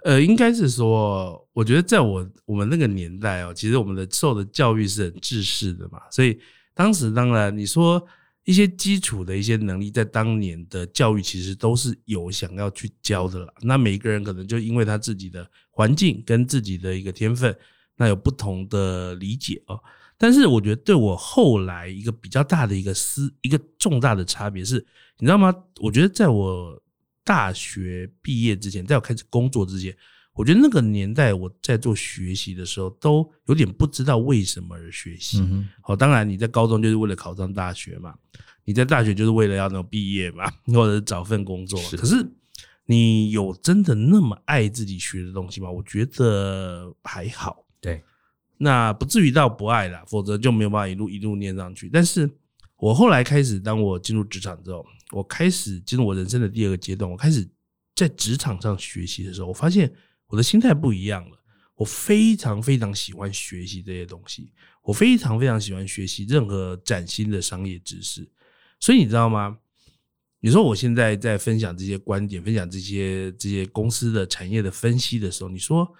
[0.04, 6.38] 呃，应该是说，我觉得在我我们那个年代哦，其实我们的受的教育是很制式的嘛，所以
[6.74, 8.06] 当时当然你说
[8.44, 13.54] 一些基础的一些能力，在当年的教育其实都是有想要去教的啦。
[13.62, 17.56] 那每一个人可能就因为他自己的环境跟自己的一个天分，
[17.96, 19.80] 那有不同的理解哦。
[20.18, 24.84] 但是我觉得对我后来一个比较大的一个思一个重大的差别是，
[25.18, 25.50] 你知道吗？
[25.80, 26.78] 我觉得在我。
[27.24, 29.96] 大学毕业之前，在我开始工作之前，
[30.34, 35.38] 我觉得那个年代我在做学习的时候，都有点不知道为什么而学习。
[35.80, 38.14] 好、嗯，当然你在高中就是为了考上大学嘛，
[38.64, 41.80] 你在大学就是为了要能毕业嘛，或者是找份工作。
[41.80, 42.26] 是，可是
[42.84, 45.70] 你有真的那么爱自己学的东西吗？
[45.70, 47.64] 我觉得还好。
[47.80, 48.02] 对，
[48.58, 51.88] 那不至于到不爱了，否则就没有办法一路一路念上去。
[51.90, 52.30] 但是
[52.76, 54.84] 我后来开始，当我进入职场之后。
[55.14, 57.48] 我开始进入我人生的第二个阶段，我开始
[57.94, 59.92] 在职场上学习的时候，我发现
[60.26, 61.38] 我的心态不一样了。
[61.76, 68.30] 我非常非常喜欢学习这些东西，我非常非常喜欢学习任何崭新的商业知识。
[68.78, 69.58] 所以你知道吗？
[70.38, 75.92] 你说我现在在分享这些观点，分享这些这些公司的产业的分析的时候，你说，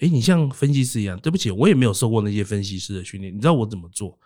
[0.00, 1.18] 诶，你像分析师一样？
[1.20, 3.34] 对不起，我也没有受过那些分析师的训练。
[3.34, 4.18] 你知道我怎么做？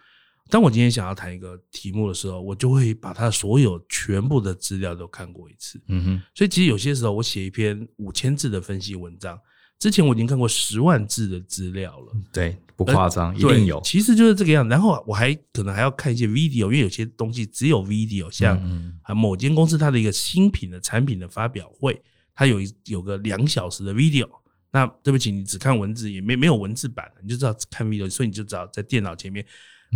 [0.49, 5.81] 当我今天想要谈一个题目的时候，我就会把它所有全部的资料都看过一次。
[5.89, 9.39] 嗯哼，所以其实有些时候我写一篇五千字的分析文章，
[9.79, 12.13] 之前我已经看过十万字的资料了。
[12.33, 13.81] 对，不夸张，一定有。
[13.83, 14.69] 其实就是这个样。
[14.69, 18.57] 然后我还可能还要看一些 video，因为有些东西只有 video，像
[19.03, 22.01] 啊某间公司它的一个新品的产品的发表会，
[22.35, 24.29] 它有一有个两小时的 video。
[24.71, 29.45] 那对不起，你只看文字也没没有文字版，你就知道看 video，所以你就知道在电脑前面。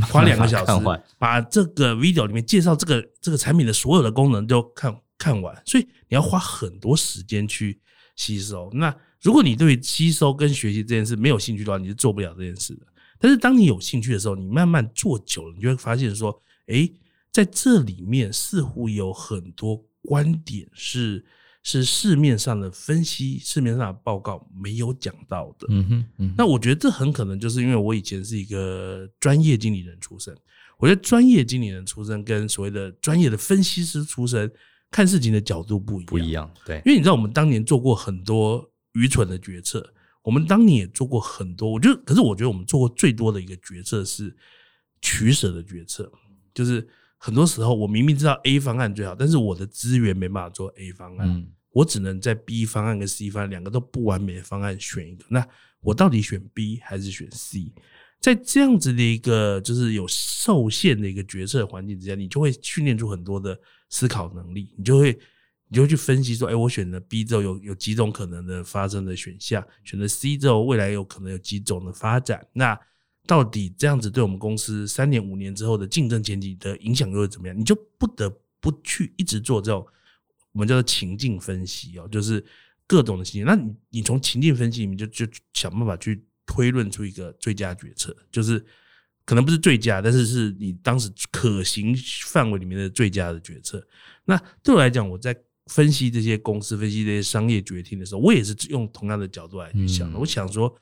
[0.02, 0.72] 花两个小时
[1.18, 7.80] 把这个 video 里面介绍这个这个产品的所有的功能都看看完，所以你要花很多时间去
[8.16, 8.70] 吸收。
[8.72, 12.86] 那如果你对吸收跟学习这件事没有兴趣的话，你是做不了这件事的。
[13.18, 16.92] 但是当你有兴趣的时候，你慢慢做久了，你就会发现说，诶，
[17.30, 21.24] 在这里面似乎有很多观点是。
[21.62, 25.66] 是市面上的分析，市面上的报告没有讲到的。
[25.68, 30.34] 嗯哼，嗯哼，那我觉得这很可能就是因为我以前是一个专业经理人出身。
[30.78, 34.50] 我觉得专业经理人出身跟所谓的专业的分析师出身
[34.90, 36.06] 看事情的角度不一样。
[36.06, 36.76] 不一样，对。
[36.86, 39.86] 因为你知道，我们当年做过很多愚蠢的决策，
[40.22, 41.70] 我们当年也做过很多。
[41.70, 44.34] 我觉得，可是我觉得我们做过最多的一个决策是
[45.02, 46.10] 取舍的决策，
[46.54, 46.88] 就是。
[47.22, 55.24] 很多时候，我明明知道 A 方案最好，但是我的资源没办法做 A 方案，嗯，我只能在 B 方案跟 C 方案两个都不完美的方案选一个。
[55.28, 55.46] 那
[55.82, 57.74] 我到底选 B 还是选 C？
[58.20, 63.58] 在这样子的一个就是有受限的一个决策环境之下，你就会训练出很多的
[63.90, 65.12] 思考能力，你就会
[65.68, 72.46] 你就会去分析说，哎，我选了 B 之后有有几种可能的发生的选项，选了 C 之后未来有可能有几种的发展。
[72.54, 72.78] 那
[73.30, 77.56] 到底这样子对我们公司三年五年之后的竞争前景的影响又会怎么样？
[77.56, 79.86] 你就不得不去一直做这种
[80.50, 82.44] 我们叫做情境分析哦，就是
[82.88, 83.44] 各种的情境。
[83.46, 88.58] 那你你从情境分析里面就就想办法去推论出一个最佳决策，就是
[89.24, 93.80] 可能不是最佳，但是是你当时可行范围里面的最佳的决策。
[94.24, 95.32] 那对我来讲，我在
[95.66, 100.18] 分析这些公司、分析这些商业决定的时候，我也是用同样的角度来去想的。
[100.18, 100.76] 我想说。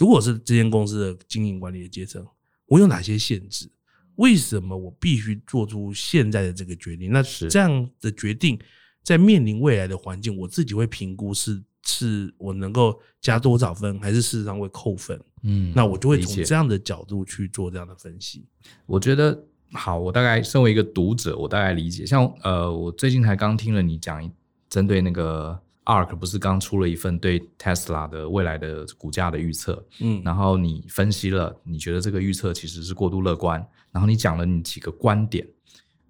[0.00, 2.26] 如果是这间公司的经营管理的阶层，
[2.64, 3.70] 我有哪些限制？
[4.16, 7.12] 为什么我必须做出现在的这个决定？
[7.12, 8.58] 那这样的决定，
[9.02, 15.20] 在面临未来的环境，我自己会评估是是我能够加多少分，还是事实上会扣分？
[15.42, 18.46] 嗯，那我就会从这样的角度去做这样的分析。
[18.86, 19.38] 我觉得
[19.72, 22.06] 好，我大概身为一个读者，我大概理解。
[22.06, 24.32] 像呃，我最近才刚听了你讲
[24.70, 25.60] 针对那个。
[25.84, 35.46] ARK 不是刚出了一份对 Tesla 的未来的股价的预测，嗯，然后你分析了，你觉得这个预测其实是过度乐观，然后你讲了你几个观点，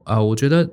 [0.04, 0.68] 呃，我觉得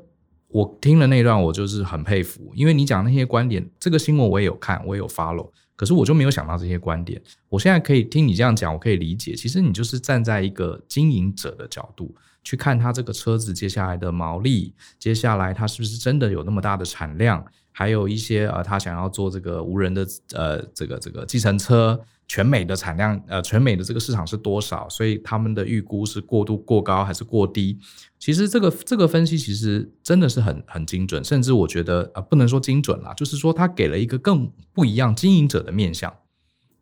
[0.49, 17.45] 我听了那段，我就是很佩服，因为你讲那些观点，这个新闻我也有看，我也有 follow，可是我就没有想到这些观点，我现在可以听你这样讲，我可以理解，其实你就是站在一个经营者的角度去看它这个车子接下来的毛利，接下来它是不是真的有那么大的产量。
[17.77, 24.89] 还有一些呃，他想要做这个无人的呃，这个这个计程车，全美的产量呃，全美的这个市场是多少？
[24.89, 27.77] 所以他们的预估是过度过高还是过低？
[28.17, 36.11] 其实这个这个分析其实真的是很很精准，甚至我觉得呃，不能说精准啦，就是说他给了一个更不一样经营者的面向，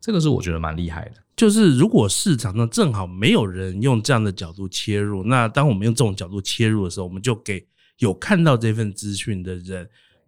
[0.00, 1.16] 这个是我觉得蛮厉害的。
[1.36, 7.66] 就是如果市场上正好没有人用这样的角度切入，那当我们用这种角度切入的时候，我们就给
[7.98, 9.86] 有看到这份资讯的人。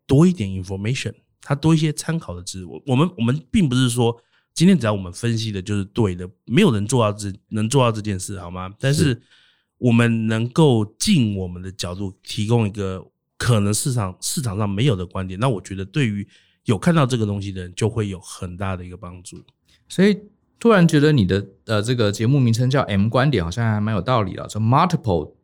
[0.09, 2.68] 多一点 information，它多一些参考的资料。
[2.87, 4.21] 我们我们并不是说
[4.55, 8.75] 今天只要我们分析的就是对的，没有人做到这能做到这件事，好吗？
[8.81, 9.21] 但是
[9.77, 16.27] 我们能够尽我们的角度提供一个可能市场市场上没有的观点，那我觉得对于
[16.64, 19.37] 有看到这个东西的人就会有很大的一个帮助。
[19.88, 20.18] 所以
[20.59, 25.35] 突然觉得你的呃这个节目名称叫 M 观点，好像还蛮有道理的，就 multiple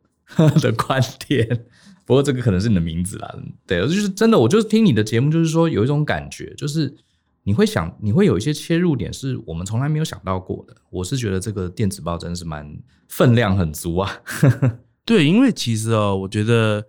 [0.59, 1.65] 的观点。
[2.05, 6.95] 不过这个可能是你的名字啦，对，就是真的，我就是听你的节目，就是说有一种感觉，就是
[7.43, 10.75] 你会想，你会有一些切入点是我们从来没有想到过的。
[10.91, 14.11] 我是觉得这个电子报真的是蛮分量很足啊。
[15.03, 16.85] 对，因为其实哦，我觉得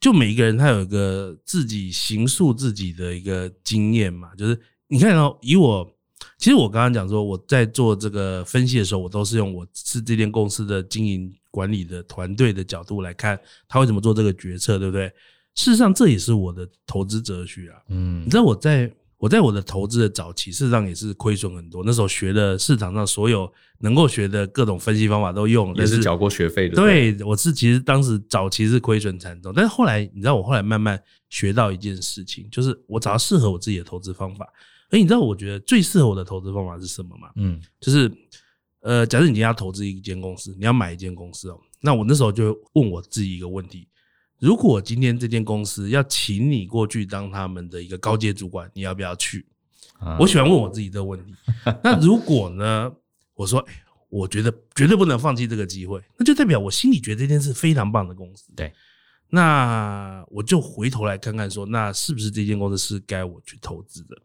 [0.00, 5.96] 就每一个人他有一个自己形塑自己的一个经验嘛，就是你看哦，以我，
[6.42, 11.32] 其实我刚刚讲说我在做这个分析的时候，我都是用我是这间公司的经营。
[11.52, 15.06] 管理的团队的角度来看，他为什么做这个决策，对不对？
[15.54, 17.76] 事实上，这也是我的投资哲学啊。
[17.90, 21.82] 嗯，你知道我在我在我的投资的早期，事实上也是亏损很多。
[21.84, 26.74] 那时候学的市场上所有能够学的各种分析方法都用，也是缴过学费的。
[26.74, 34.50] 对，我是其实当时早期是亏损惨重，但是后来你知道，我后来慢慢学到一件事情，就是我找到适合我自己的投资方法。
[34.92, 37.32] 而你知道，我觉得最适合我的投资方法是什么吗？
[37.34, 38.08] 嗯，就是。
[38.84, 43.86] 呃，假设你今天要投资一间公司，你要买一间公司哦，那我那时候就问我自己一个问题：
[44.40, 49.46] 如果今天这间公司要请你过去当他们的一个高阶主管，你要不要去？
[50.18, 51.32] 我喜欢问我自己这个问题。
[51.84, 52.92] 那如果呢？
[53.34, 58.52] 我说，哎，我觉得绝对不能放弃这个机会，那就代表我心里觉得这件事非常棒的公司。
[58.56, 58.72] 对，
[59.30, 64.16] 那我就回头来看看，说，那是不是这间公司是该我去投资的？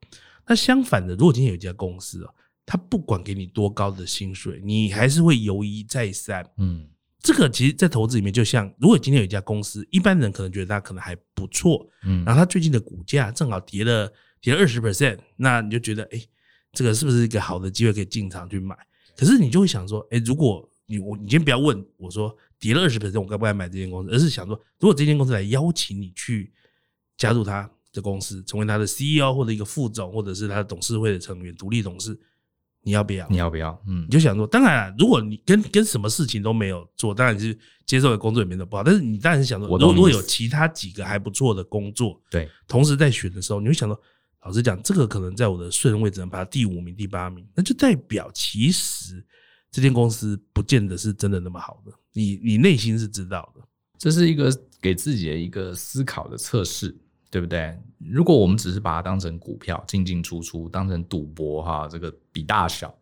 [0.48, 2.34] 那相反的，如果今天有一家公司啊，
[2.66, 6.44] 他不管给你多高的薪水，你还是会犹豫再三。
[6.58, 6.88] 嗯，
[7.20, 14.12] 这个其实，在投资里面，就像如果今天有一家公司，一般人可能觉得它可能还不错，嗯，然后它最近的股价正好跌了。
[14.40, 16.30] 跌了二十 percent，那你就觉得，哎、欸，
[16.72, 18.78] 这个是不是一个好的机会可以进场去买？
[19.16, 24.12] 可是你就会想说，哎、欸，如果你我你先不要问我说跌了二十 percent，我该不该买这间公司？
[24.12, 26.54] 而是想说，如果这间公司来邀请你去
[27.18, 32.18] 加入他的公司，成为他的 CEO 或者一个副总，或者是他的董事会的成员、独立董事，
[32.84, 33.28] 你要不要？
[33.30, 33.78] 你要不要？
[33.88, 38.84] 嗯，你就想说，当然了，如果你跟跟什么事情都没有做，当然是接受的工作也没那么不好。
[38.84, 44.00] 但是你当然是想说，如果有其他几个还不错的工作，对，同时在选的时候，你会想说。
[44.44, 49.22] 老实讲，这个可能在我的顺位只能排第五名、第八名，那就代表其实
[49.70, 51.92] 这间公司不见得是真的那么好的。
[52.14, 53.62] 你你内心是知道的，
[53.98, 56.96] 这是一个给自己的一个思考的测试，
[57.30, 57.78] 对不对？
[58.00, 62.94] 如果我们只是把它当成股票进进出出，当成赌博哈，这个比大小，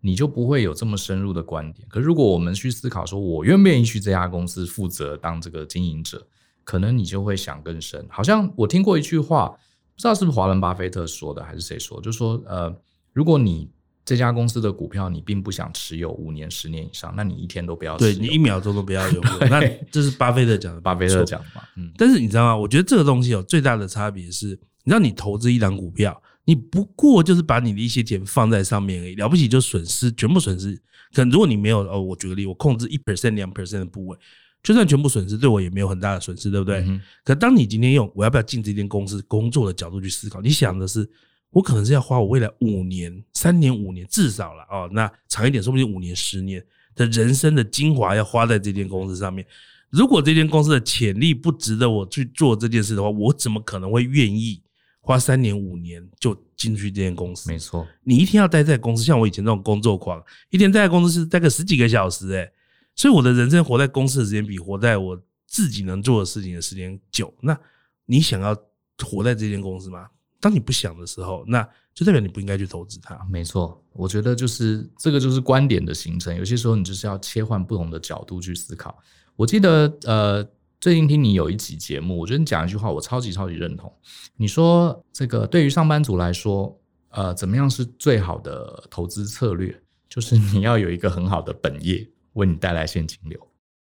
[0.00, 1.86] 你就不会有这么深入的观点。
[1.88, 6.26] 可如果我们去思考说，我愿不愿意去这家公司负责当这个经营者，
[6.64, 8.06] 可能你就会想更深。
[8.10, 9.56] 好像我听过一句话。
[9.94, 12.00] 不知道是不是华伦巴菲特说的，还是谁说？
[12.00, 12.74] 就说，呃，
[13.12, 13.70] 如果你
[14.04, 19.20] 这家公司的股票你并不想持有五年、十年以上，那你一天都不要持有，对，你一秒钟都不要有。
[19.48, 19.60] 那
[19.90, 21.62] 这是巴菲特讲的，巴菲特讲的嘛。
[21.76, 22.56] 嗯，但是你知道吗？
[22.56, 24.48] 我觉得这个东西有最大的差别是，
[24.84, 30.74] 你知道，你投资一档股票，你不过就是把你的一些钱放在上面而已，了不起就损失，全部损失。
[31.14, 34.18] 可能如果你没有，哦，我举个例，我控制一 percent、两 percent 的部位。
[34.62, 36.78] 就算全部损失，对我也没有很大的损失，对不对？
[36.86, 41.08] 嗯、可当你今天用我要不要进这间公司工作的角度去思考，你想的是，
[41.52, 49.46] 我可能是要花我未来五年、三年、五年至少了哦，那长一点，说不定五年、十年的人生的精华要花在这间公司上面。
[49.90, 54.62] 如果这间公司的潜力不值得我去做这件事的话，我怎么可能会愿意
[55.02, 57.50] 花三年、五年就进去这间公司？
[57.50, 62.50] 没错，你一天要待在公司，像我以前那种工作狂，一天待在公司是待个十几个小时，诶
[62.96, 67.32] 所以我的人生活在公司的时间比活在我自己能做的事情的时间久。
[67.42, 67.58] 那
[68.06, 68.56] 你想要
[69.04, 70.08] 活在这间公司吗？
[70.42, 73.18] 当你不想的时候，那就代表你不应该去投资它。
[73.30, 76.36] 没错，我觉得就是这个就是观点的形成。
[76.36, 78.98] 有些时候你就是要切换不同的角度去思考。
[79.36, 80.46] 我记得呃，
[80.80, 83.90] 最近听你有一集节目，我觉得你讲一句话，我超级超级认同。
[84.36, 86.78] 你说这个对于上班族来说，
[87.10, 89.80] 呃，怎么样是最好的投资策略？
[90.08, 92.06] 就是你要有一个很好的本业。
[92.34, 93.38] 为你带来现金流，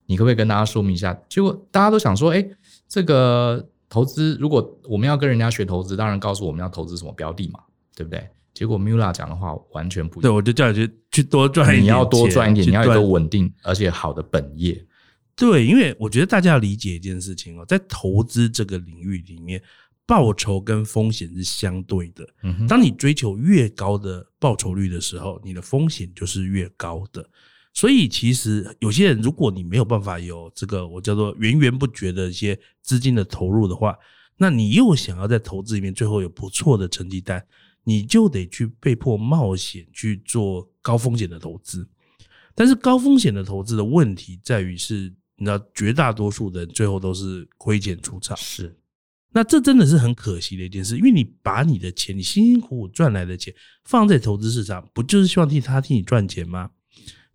[0.06, 1.12] 你可不可以跟大家说明一下？
[1.28, 2.48] 结果大家都想说，哎，
[2.86, 7.61] 这个投资，如果我们要跟人家学投资，当然告诉我们要投资什么标的嘛，
[7.94, 8.29] 对不对？
[8.53, 10.22] 结果 Mula 讲的话完全不一样。
[10.22, 14.83] 对，我就叫你去去多赚一点，你要多赚一点，你要有一个稳定而且好的本业。
[15.35, 19.62] 对，因为我觉得大家要理解一件事情哦，在投资这个领域里面，
[20.07, 22.27] 报酬跟风险是相对的。
[22.42, 27.29] 嗯，当你追求越高的报酬率的时候，你的风险就是越高的。
[27.76, 33.94] 所以，其实有些人，如果你没有办法有这个我叫做源源不绝的一些资金的投入的话，
[34.38, 37.46] 那你又想要在投资里面最后有不错的成绩单，
[37.84, 41.86] 你就得去被迫冒险去做高风险的投资。
[42.54, 48.34] 但是高风险的投资的问题在于是，你知道绝大多数人最后都是亏钱出场。
[48.38, 48.74] 是，
[49.34, 53.52] 那这真的是很可惜的一件事，因为你把你的钱，你辛辛苦苦赚来的钱
[53.84, 56.70] 放在投资市场，不就是希望替他替你赚钱吗？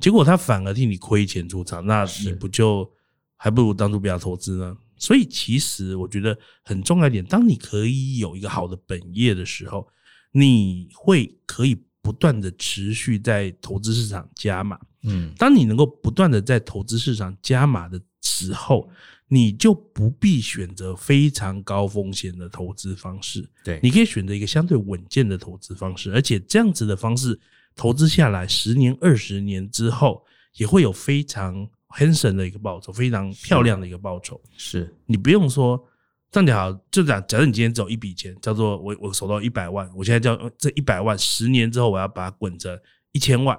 [0.01, 2.91] 结果他反而替你亏钱出场，那你不就
[3.37, 4.75] 还不如当初不要投资呢？
[4.97, 9.87] 所以其实我觉得很重要一点，当你可以有一个好的本业的时候，
[10.31, 14.79] 你会可以不断的持续在投资市场加码。
[15.03, 18.89] 嗯，当你能够不断的在投资市场加码的时候，
[19.27, 23.49] 你就不必选择非常高风险的投资方式。
[23.63, 27.39] 对，你可以选择一个相对稳健的投资方式，而且这样子的方式。
[27.75, 30.23] 投资下来十年、二十年之后，
[30.55, 34.39] 也会有非常 handsome 的一个报酬，非常漂亮的一个报酬。
[34.57, 35.81] 是你不用说
[36.29, 42.77] 这样讲好，就讲，假设你今天只有一笔钱，叫做我我手到一百万，我现在叫这一百万，十年之后我要把它滚成
[43.11, 43.57] 一千万，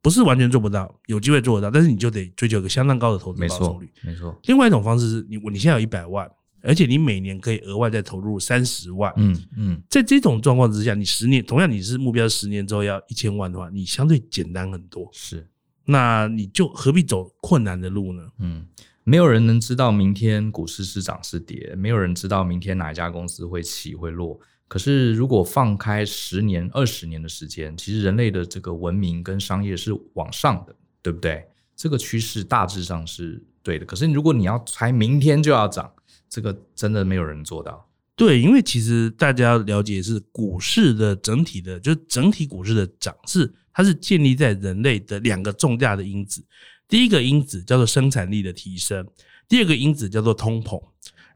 [0.00, 3.90] 不是完全做不到，有机会做得到，但是你就得追求一个相当高的投资报酬率。
[4.02, 6.30] 没错，另外一种方式是你你现在有一百万。
[6.62, 15.08] 而且你每年可以额外再投入三十万，嗯嗯，在这种状况之下，你十年同样你是目标十年之后要一千万的话，你相对简单很多。
[15.12, 15.46] 是，
[15.84, 18.22] 那你就何必走困难的路呢？
[18.38, 18.66] 嗯，
[19.04, 24.38] 没有人能知道明天股市是涨是跌，没有人知道明天哪一家公司会起会落。
[24.66, 31.42] 可是如果放开十年、二十年的时间，其实人类的这个文明跟商业是往上的，对不对？
[31.74, 33.86] 这个趋势大致上是对的。
[33.86, 35.90] 可是如果你要猜明天就要涨，
[36.28, 37.88] 这个真的没有人做到。
[38.14, 46.44] 对，因为其实大家了解是股市的整体的，就是整体股市的涨势，它是建立在人类的两个重大的因子。
[46.88, 49.06] 第一个因子叫做生产力的提升，
[49.48, 50.82] 第二个因子叫做通膨。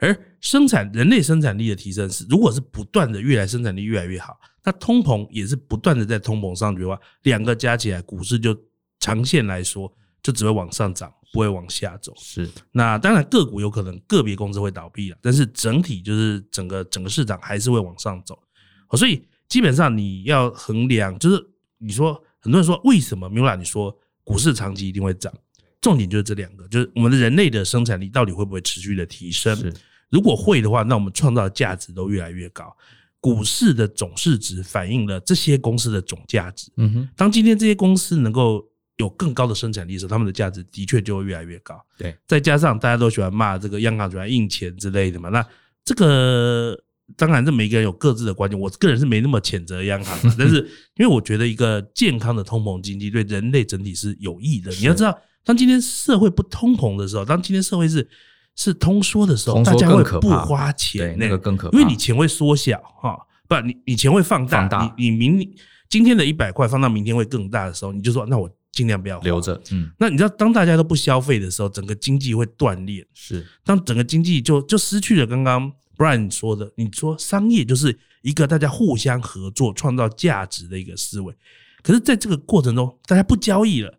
[0.01, 8.57] 而生产人类生产力的提升是，如果是不断的越来生产力越来越好，那通膨也是不断的在通膨上去的话，两个加起来，股市就
[8.99, 11.13] 长线来说就只会往上涨。
[11.33, 12.47] 不会往下走，是。
[12.71, 18.39] 那当然个股有可能个别公司会倒闭了，但是整体就是整个整个市场还是会往上走。
[18.99, 21.43] 所以基本上你要衡量，就是
[21.79, 25.33] 你说很多人说为什么，Miula 你说股市长期一定会涨，
[25.81, 29.73] 重点就是这两个，就是我们的人类的生产力到底会不会持续的提升？
[30.11, 32.77] 如果会的话，那我们创造的价值都越来越高。
[33.19, 36.71] 股市的总市值反映了这些公司的总价值。
[36.77, 38.71] 嗯哼，当今天这些公司能够。
[38.99, 41.81] 有更高的生产力的时候，他们的价值的确就会越来越高。
[41.99, 45.45] 对，再加上大家都喜欢骂这个央行喜欢印钱之类的嘛，那
[45.85, 46.79] 这个
[47.17, 48.59] 当然，这每个人有各自的观点。
[48.59, 50.59] 我个人是没那么谴责央行， 但是
[50.97, 54.71] 因为我觉得一个健康的通膨经济对人类整体是有益的。
[54.73, 58.09] 你要知道，当今天社会不通膨的时候，当今天社会是
[58.55, 63.19] 是通缩的时候，大家会不花钱，那个更可怕，因为你钱会缩小哈，
[63.49, 65.55] 不，你你钱会放大，放大你你明
[65.89, 68.49] 今天的一百块放到明天会更大的时候，你就说那我。
[68.73, 73.07] 尽量不要留着，嗯，那你知道，当大家都不消费的时候，整个经济会断裂。
[73.13, 81.35] 是，当整个经济就就失去了刚刚 Brian 说的，你说商业就是一个大家互相合作、创造价值的一个思维。
[81.83, 83.99] 可是，在这个过程中，大家不交易了。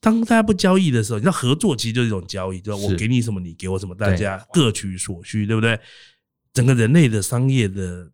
[0.00, 5.78] 当大家不交易的时候，你知道，合作其实就是一种交易，就是我给你什么，你给我什么，大家各取所需，对不对？
[6.54, 8.10] 整个人类的商业的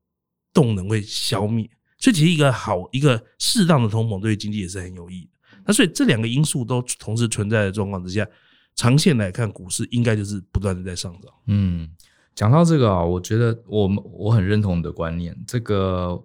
[0.52, 1.70] 动能会消灭。
[1.98, 5.30] 所以，其实一个好、一个适当的通膨，对于经济也是很有益的。
[5.66, 8.26] 那所以这两个因素都同时存在的状况之下，
[8.74, 11.32] 长线来看，股市应该就是不断的在上涨。
[11.46, 11.88] 嗯，
[12.34, 15.36] 讲到这个啊，我觉得我们我很认同你的观念。
[15.46, 16.20] 这个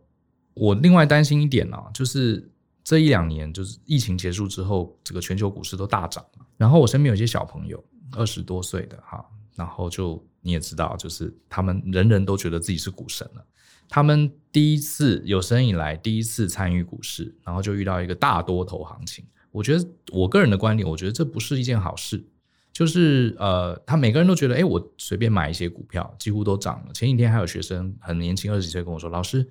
[0.53, 2.51] 我另外担心一点啊，就是
[2.83, 6.25] 这一两年就是疫情结束之后，这个全球股市都大涨。
[6.57, 9.23] 然后我身边有些小朋友，二十多岁的哈，
[9.55, 13.45] 然后就你也知道，就是他们人人都觉得自己是股神了。
[13.89, 19.25] 他们第一次有生以来第一次参与股市，然后就遇到一个大多头行情。
[19.51, 22.23] 我觉得我个人的观点，我觉得这不是一件好事。
[22.71, 26.93] 就是呃，他每个人都觉得，哎，我随便买一些股票，几乎都涨了。
[26.93, 29.45] 前几天还有学生很年轻，二十几岁跟我说：“老师，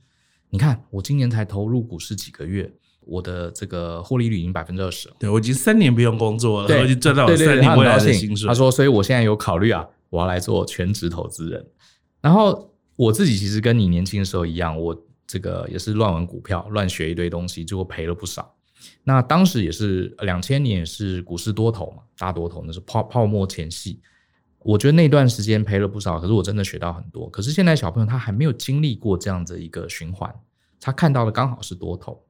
[0.51, 5.17] 你看我今年才投入股市几个月，我的这个获利率已经百分之二十了。
[5.19, 11.67] 对，我已经三年不用工作了，我已经赚到我三年未来的薪水。”他说：“所以我现在有考虑啊，我要来做全职投资人。”
[12.23, 12.73] 然后。
[12.99, 18.57] 我自己其实跟你年轻的时候一样，我这个也是乱玩股票，乱学一堆东西，结果赔了不少。
[19.05, 24.01] 那当时也是两千年，是股市多头嘛，大多头，那是泡泡沫前夕。
[24.59, 27.31] 我觉得那段时间赔了不少，可是我真的学到很多。
[27.31, 30.35] 可是现在小朋友他还没有经历过这样的一个循环，
[30.81, 32.21] 他看到的刚好是多头，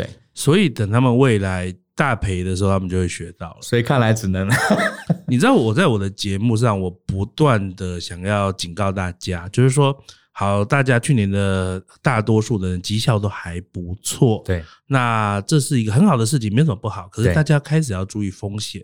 [0.00, 3.58] 对，所以等他们未来大赔的时候，他们就会学到了。
[3.60, 4.48] 所以看来只能，
[5.26, 9.96] 你知道我在我的节目上，我不断的想要警告大家，就是说。
[10.32, 17.06] 好，大家去年的大多数的人绩效都还不错，对，那这是一个很好的事情，没什么不好。
[17.08, 18.82] 可是大家开始要注意风险。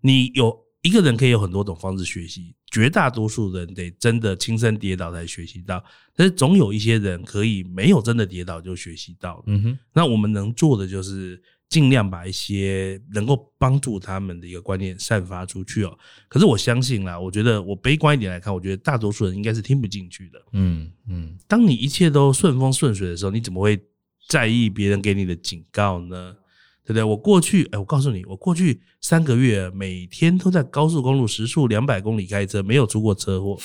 [0.00, 5.82] 你有一个人可以有很多种方式学习，绝大多数人得真的亲身跌倒才学习到，
[6.14, 9.42] 但是总有一些人可以没有真的跌倒就学习到。
[9.48, 11.42] 嗯哼，那我们能做的就是。
[11.70, 15.98] 尽量把一些能够帮助他们的一个观念散发出去哦。
[16.28, 20.40] 可是我相信啦，我觉得我悲观一点来看，我觉得大多数人应该是听不进去的。
[20.52, 23.80] 嗯嗯，当你一切都顺风顺水的时候，你怎么会
[24.28, 26.36] 在意别人给你的警告呢？
[26.84, 27.02] 对不对？
[27.02, 33.58] 我过去，哎，我告诉你，我过去三个月每天都在高速公路时速两百公里开车，没有出过车祸。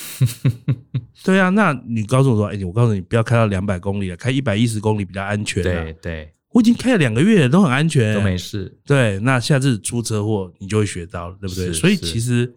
[1.24, 5.61] 对啊，那你告诉我说，哎，我告诉你，不要开到两百公里了，开一百一十公里比较安全。
[5.61, 6.34] 对对。
[6.51, 8.76] 我已经开了两个月了，都很安全，都没事。
[8.84, 11.72] 对，那下次出车祸，你就会学到了，对不对？
[11.72, 12.51] 所以其实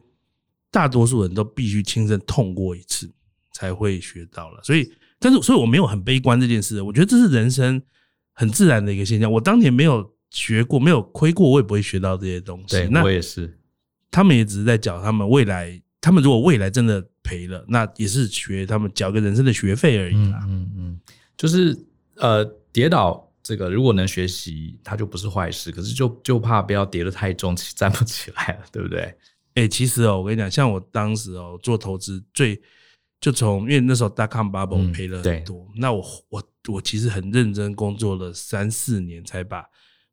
[0.71, 3.13] 大多数人都必须亲身痛过一次，
[3.53, 4.63] 才会学到了。
[4.63, 6.81] 所以，但是，所以我没有很悲观这件事。
[6.81, 7.83] 我觉得这是人生
[8.33, 9.31] 很自然的一个现象。
[9.31, 12.77] 我当年没有学过，没有亏过，我也不会学到这些东西。
[12.77, 13.59] 对，那我也是。
[14.11, 20.45] 他们也只是在讲他们未来，他们如果未来真的赔了，那也是学他们缴个人生的学费而已啦。
[20.49, 21.01] 嗯嗯，
[21.37, 21.79] 就是
[22.17, 23.29] 呃，跌倒。
[23.45, 25.73] 这个如果能学习，它就不是坏事。
[25.73, 29.01] 可是就就怕不要跌得太重，站不起来了， 对不对？
[29.55, 32.63] 哎、欸，其实哦，我跟你讲，像我当时哦做投资，最
[33.21, 39.65] 就从因为那时候 dotcom bubble 赔了很多，嗯、那我我我其实很认真工作了三四年，才把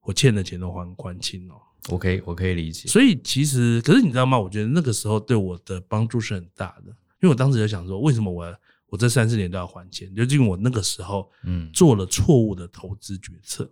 [0.09, 1.61] 我欠的钱都还还清哦。
[1.91, 2.89] 我可以我可以理解。
[2.89, 4.39] 所以其实，可是你知道吗？
[4.39, 6.87] 我觉得那个时候对我的帮助是很大的，
[7.21, 8.43] 因为我当时就想说，为什么我
[8.87, 10.11] 我这三四年都要还钱？
[10.15, 13.71] 就因为我那个时候嗯做了错误的投资决策，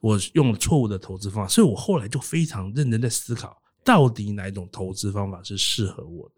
[0.00, 3.56] 我用了错误的投资方法，所以我后来就非常认真在思考。
[3.84, 6.34] 到底哪一种投资方法是适合我的？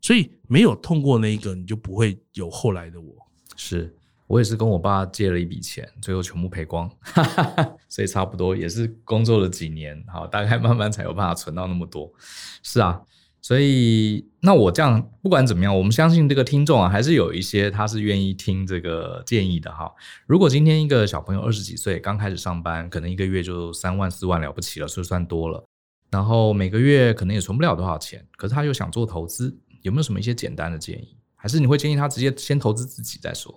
[0.00, 3.14] 所以没有通过那一个，你就不会有后来的我。
[3.54, 3.94] 是
[4.26, 6.90] 我也是跟我爸借了一笔钱，最后全部赔光，
[7.88, 12.12] 所以差不多也是工作了几年，好，大概慢慢才有办法存到那么多。
[12.62, 13.00] 是啊，
[13.40, 19.88] 所以那我这样不管怎么样，我们相信这个听众啊，还是有一些他是愿意听这个建议的哈。
[20.26, 25.64] 如果今天一个小朋友二十几岁刚开始上班，可能一个月就三万四万了不起了，就算多了。
[26.10, 31.16] 然后每个月可能也存不了多少钱，可是他又想做投资，有没有什么一些简单的建议？
[31.34, 33.56] 还是你会建议他直接先投资自己再说？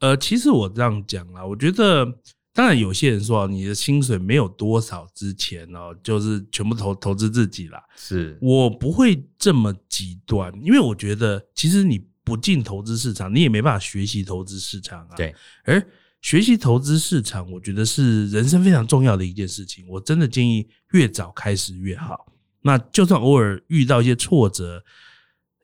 [0.00, 2.04] 呃，其实我这样讲啦，我觉得
[2.52, 7.82] 当然有些人说你的薪水没有多少之前哦，就是全部投投资自己啦。
[7.96, 15.16] 是我不会这么极端，因为我觉得其实你不进投资市场，你也没办法学习投资市场啊。
[15.16, 15.34] 对，
[15.64, 15.82] 而。
[16.20, 19.86] 学习投资市场，我觉得是人生非常重要的一件事情。
[19.88, 22.26] 我真的建议越早开始越好。
[22.62, 24.82] 那就算偶尔遇到一些挫折，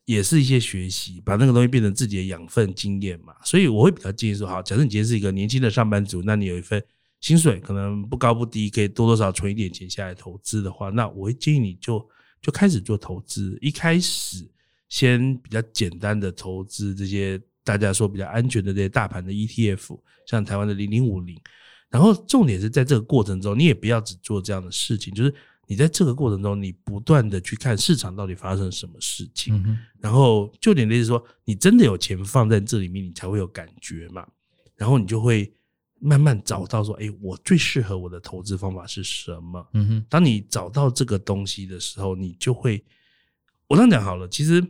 [0.05, 3.35] 也是一些学习，把那个东西变成自己的养分经验嘛。
[3.45, 6.83] 所以我会比较建议说：好，假设你今天是一个年轻的上班族，那你有一份
[7.21, 12.07] 薪水，可能不高不低，可以多多少少存一点钱下来投资的话，那我会建议你就
[12.41, 13.59] 就开始做投资。
[13.61, 14.49] 一开始
[14.89, 17.41] 先比较简单的投资这些。
[17.67, 21.35] 大家说比较安全的这些大盘的 ETF，像台湾的零零五零，
[21.89, 25.35] 然后重点是在这个过程中，你也不要只做这样的事情，就是
[25.67, 34.27] 你在这个过程中，你不断的去看市场到底发生什么事情，然后就点类似说，你真的有钱放在这里面，你才会有感觉嘛，
[34.77, 35.53] 然后你就会
[35.99, 39.67] 慢慢找到说，哎，我最适合我的投资方法是什么？
[39.73, 42.85] 嗯哼，当你找到这个东西的时候，你就会，
[43.67, 44.65] 我这样讲好了，其实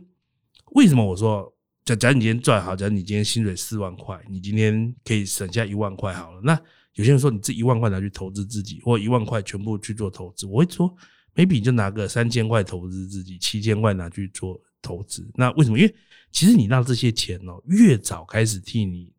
[0.71, 1.51] 为什么我说？
[1.85, 6.41] 假假如你今天赚好，假如你今天薪水四万块，你今天可以省下一万块好了。
[6.41, 6.59] 那
[6.95, 10.93] 有些人说，你这一万块拿去投资自己，或一万块全部去做投资，我会说
[11.35, 15.29] ，maybe 你就拿个三千块投资自己，七千块拿去做投资。
[15.35, 15.77] 那为什么？
[15.77, 15.95] 因为
[16.31, 19.13] 其实你让这些钱哦，越早开始替你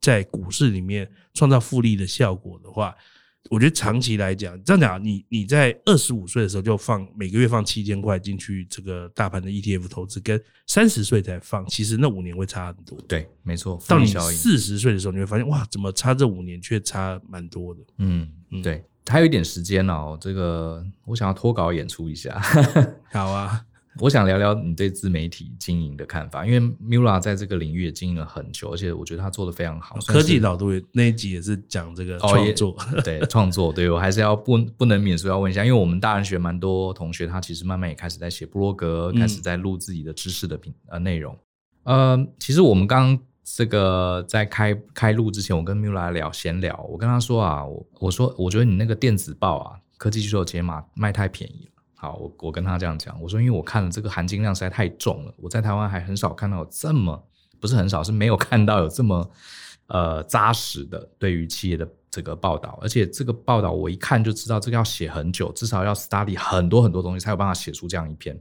[0.00, 2.94] 在股市里面创造复利的效果的话。
[3.50, 12.98] 我觉得长期来讲，这样讲，你你在二十五岁的时候就放每个月放七千块进去这个大盘的 ETF 投资，跟三十岁才放，其实那五年会差很多。
[13.06, 13.78] 对，没错。
[13.86, 17.80] 到你四十岁的时候，你会发现哇，怎么差这五年却差蛮多的？
[17.98, 22.40] 嗯嗯，对，还有一点时间哦，这个我想要脱稿演出一下。
[23.12, 23.64] 好啊。
[24.00, 29.96] 我想聊聊你对自媒体经营的看法，因为 Mula 在这个领域也经营了很久，而且我觉得他做的非常好。
[30.06, 41.36] 科技导读那一集也是讲这个创作， 哦、对创作，对我还是要不不能免俗要问一下，因为我们大人学蛮多同学，他其实慢慢也开始在写部落格，开始在录自己的知识的品呃内容。
[41.84, 51.73] 呃，其实我们刚这个在开开录之前，我跟 Mula 聊闲聊，我跟他说啊，我我说我觉得你那个电子报啊，科技巨兽解码卖太便宜了。
[52.04, 57.26] 好，我我跟他这样讲，我说因为我看了这个含金量实在太重了，我在台湾还很少看到有这么
[57.58, 59.30] 不是很少，是没有看到有这么
[59.86, 68.38] 呃扎实的对于企业的这个报道，而且这个报道我一看就知道这个要写很久，至少要 study 很多很多东西才有办法写出这样一篇。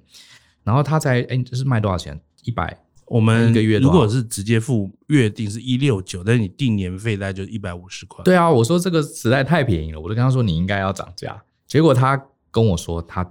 [0.61, 2.19] 然后他才哎，这是卖多少钱？
[2.43, 8.21] 一百，我们一个月如果是直接付月定是一六九，但是你定年费大概就一百五十块。
[8.25, 13.25] 对啊，我说这个实在太便宜了，我就跟他说你应该要涨价，结果他跟我说他。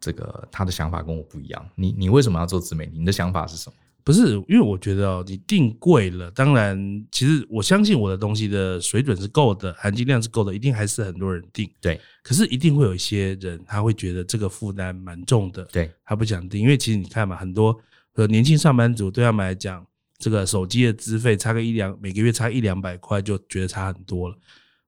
[0.00, 2.98] 这个他的想法跟我不一样，你你为什么要做自媒体？
[2.98, 3.76] 你的想法是什么？
[4.02, 11.70] 不是，因为我觉得哦，你定贵了，当然，其实我相信我的东西的水准是够的，含金量是够的，一定还是很多人定。
[11.82, 17.78] 对，可是一定会有一些人他会觉得这个负担蛮重的，对，他不想定，因为其实你看嘛，很多
[18.14, 19.86] 呃年轻上班族对他们来讲，
[20.18, 24.36] 这个手机的资费差个一两，每个月差一两百块就觉得差很多了。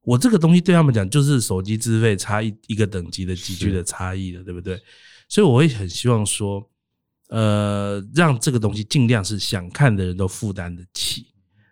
[0.02, 4.80] 我这个东西对他们讲就是手机资费差一一个等级的急剧的差异了，对不对？
[5.28, 6.68] 所以我会很希望说，
[7.28, 11.26] 呃，让这个东西尽量是想看的人都负担得起。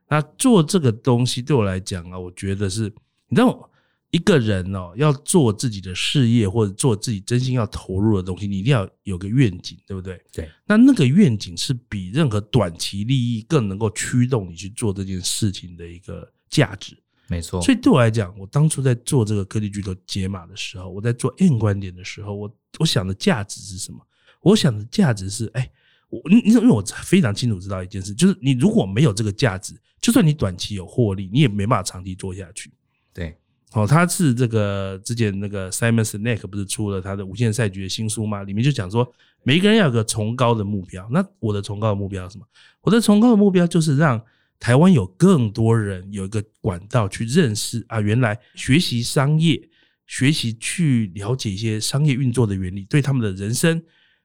[0.09, 2.85] 那做这个东西对我来讲啊，我觉得是，
[3.29, 3.71] 你知道，
[4.11, 10.21] 一个人哦要做自己的事业或者做自己真心要投入的东西，你一定要有个愿景，对不对？
[10.33, 10.49] 对。
[10.67, 16.97] 那那个愿景是比任何短期利益更能够驱动你去做这件事情的一个价值。
[17.31, 17.63] 没错。
[17.63, 24.01] 所以对我来讲，我当初在做这个科技巨头解码的时候，我在做 N 观点的时候，我我想的价值是什么？
[24.43, 25.71] 我想的价值是，哎，
[26.09, 32.73] 我你你因为我非常清楚知道一件事，就是你如果没有这个价值，就算你短期有获利，你也没办法长期做下去。
[33.15, 33.37] 对。
[33.73, 38.43] 哦，他是这个之前那个 Simon Sinek 不是出了他的无限赛局的新书吗？
[38.43, 39.09] 里面就讲说，
[39.45, 41.09] 每一个人要有个崇高的目标。
[41.09, 42.45] 那我的崇高的目标是什么？
[42.81, 44.21] 我的崇高的目标就是让
[44.61, 49.61] 台湾有更多人有一个管道去认识啊，原来学习商业，
[50.07, 53.83] 学习去了解一些商业运作的原理，对他们的人生，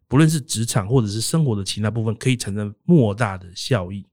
[0.09, 4.05] 不论是职场或者是生活的其他部分，可以产生莫大的效益。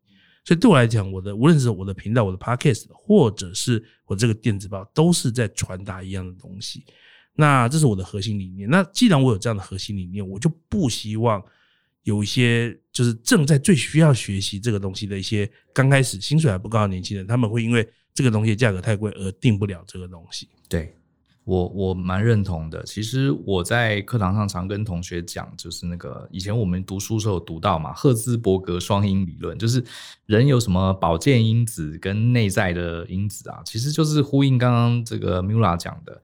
[0.44, 6.84] 所以对我来讲，我的无论是我的频道、我的 podcast，或者是我这个电子报，都是在传达一样的东西。
[7.34, 8.68] 那这是我的核心理念。
[8.68, 11.42] 那既然我有这样的核心理念，我就不希望
[12.03, 20.48] 有一些就是正在最需要学习这个东西的一些刚开始薪水还不高的年轻人，他们会因为这个东西价格太贵而订不了这个东西。
[20.68, 20.94] 对。
[21.44, 22.84] 我我蛮认同的。
[22.84, 29.82] 其实我在课堂上常跟同学讲，就是那个以前我们读书时候读到嘛，赫兹伯格双因理论，就是
[30.26, 36.22] 人有什么保健因子跟内在的因子啊，其实就是呼应刚刚这个 Mula 讲的。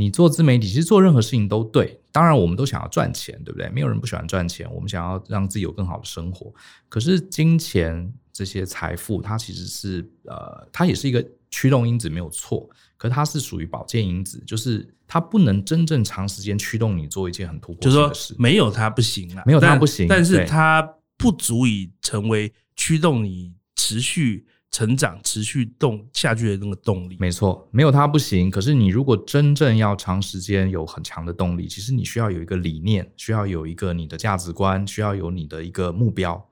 [0.00, 2.00] 你做自媒体，其实做任何事情都对。
[2.10, 3.68] 当然，我们都想要赚钱，对不对？
[3.68, 6.52] 没有人不喜欢赚钱，我们想要让自己有更好的生活。
[6.88, 12.68] 可是金钱这些财富，它其实是呃，它也是一个驱动因子，没有错。
[12.96, 17.96] 可它是属于保健因子，就是它不能真正长时间驱动你做一件很突破的事。
[17.96, 20.08] 就是说，没有它不行啊，没有它不行。
[20.08, 20.82] 但是它
[21.16, 27.16] 不足以成为驱动你持续成长、持续动下去的那个动力。
[27.18, 28.50] 没错，没有它不行。
[28.50, 36.46] 可是你如果真正要长时间有很强的动力，其实你需要有一个理念，需要有一个你的价值观，需要有你的一个目标。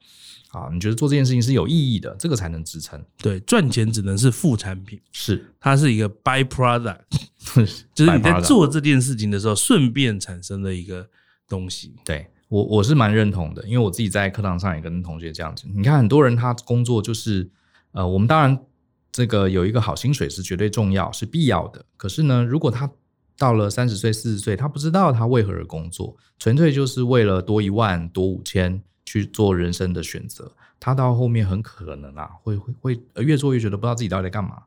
[0.51, 2.99] 啊，你觉得做这件事情是有意义的，这个才能支撑。
[3.19, 7.01] 对，赚钱只能是副产品，是它是一个 by product，
[7.95, 11.07] 就是你在做这件事情的时候顺便产生的一个
[11.47, 11.95] 东西。
[12.03, 15.67] 对，我我是蛮认同的，因为我自己在课堂上也跟同学这样子。
[15.77, 17.51] 你看，很多人他工作就是，
[17.99, 18.59] 呃，我们当然
[19.11, 21.85] 这个有一个好薪水是绝对重要，是必要的。
[21.97, 22.91] 可是呢，如果他
[23.37, 28.83] 到了三十岁、四十岁，他不知道他为何而工作，纯粹就是为了多一万、多五千。
[29.11, 34.65] 去做人生的选择，他到后面很可能啊，会会会越做越觉得不知道自己到底在干嘛。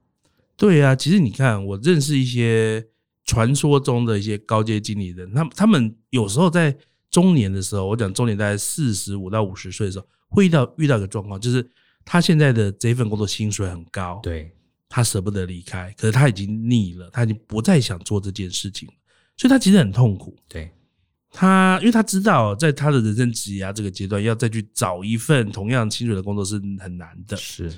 [0.57, 2.84] 对啊，其实你看，我认识一些
[3.23, 6.75] 传说中的一些高阶经理人，他们他们有时候在
[7.11, 11.61] 中年的时候，我讲中年大概四十五到五十岁的时候，会遇到遇到一个状况，就是
[12.06, 14.52] 他现在的这份工作薪水很高，对，
[14.89, 18.88] 他舍不得离开，可是他已经腻了，他已经不再想做这件事情，
[19.38, 20.72] 所以他其实很痛苦，对。
[21.34, 27.38] 他因为他知道，在他的人生职涯这个阶段，要再去找一份同样薪水的工作是很难的。
[27.38, 27.72] 是，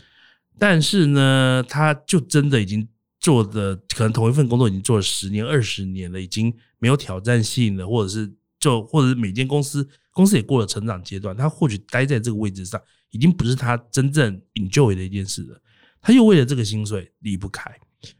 [0.57, 2.87] 但是呢，他就真的已经
[3.19, 12.81] 做的可能同一份工作已经做了十年、二十年了，已经没有挑战性了，或者是就或者是每间公司公司也过了成长阶段，他或许待在这个位置上，
[13.13, 15.61] 已经不是他真正 enjoy 的一件事了。
[16.01, 17.71] 他又为了这个薪水离不开，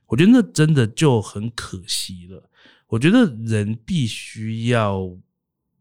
[0.06, 2.50] 我觉得那真的就很可惜了。
[2.88, 5.10] 我觉得人必须要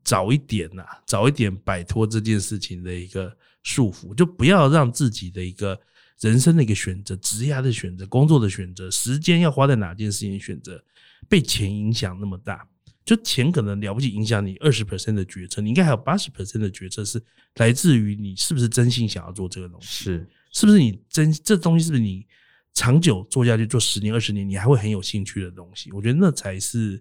[0.03, 5.79] 早一点呐，早一点摆脱这件事情的一个束缚，就不要让自己的一个
[6.21, 10.83] 人生的一个选择、职业的选择、工作的选择、时间要花在哪件事情选择，
[11.29, 12.67] 被钱影响那么大。
[13.05, 17.23] 就钱可能了不起影响你二十 percent 的决策，你应该还有八十 percent 的决策是
[17.57, 22.27] 来自于你是不是真心想要做这个东西，是是不是你真这东西是不是你。
[22.75, 26.99] 长久做下去，做十年、二十年，你还会很有兴趣的东西，我觉得那才是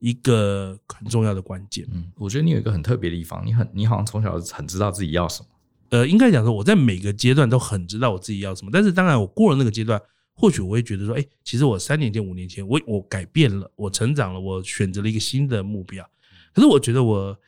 [0.00, 1.86] 一个很重要的关键。
[1.90, 5.48] 嗯，我觉得你有一个很特别的地方，你很，你好像从小很知道自己要什么。
[5.88, 9.98] 呃，应该讲说，我在每个阶段都很知道我自己要什么，但是当然，我过了那个阶段，
[10.38, 16.08] 或许我会觉得说，哎，其实我三年前、五年前，我我改变了，我成长了，我选择了一个新的目标。
[16.54, 17.38] 可是我觉得我，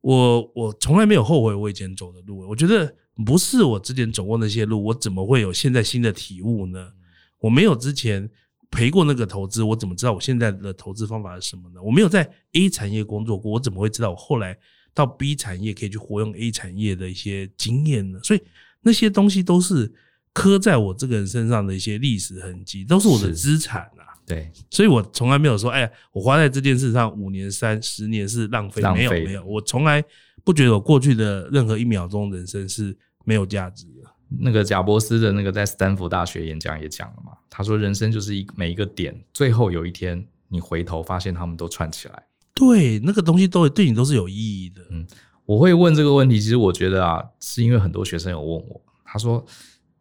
[0.00, 2.92] 我我从来没有后悔我以前走的路，我觉得。
[3.24, 6.92] 不是我之前走过那些路，我怎么会有现在新的体悟呢？
[7.38, 8.28] 我没有之前
[8.72, 11.80] 赔过那个投资，我怎么知道我现在的投资方法是什么呢？
[11.80, 14.58] 我没有在 A 产业工作过，我怎么会知道我后来
[14.92, 18.18] 到 B 产业可以去活用 A 产业的一些经验呢？
[18.24, 18.42] 所以
[18.80, 19.94] 那些东西都是
[20.34, 24.12] 刻在我这个人身上的一些历史痕迹，都是我的资产啊。
[24.26, 30.04] 对，所以我从来没有说，哎，我花在这件事上五年、三十年是浪费，没有，没有，我从来。
[30.42, 34.10] 不觉得我过去的任何一秒钟人生是没有价值的。
[34.28, 42.22] 那个贾伯斯的那个在斯坦福大学演讲也讲了嘛，他说人生就是一每一个点，最后有一天你回头发现他们都串起来。
[42.52, 44.82] 对，那个东西都对你都是有意义的。
[44.90, 45.06] 嗯，
[45.46, 49.42] 我会问这个问题，其实我觉得啊，是因为很多学生有问我，他说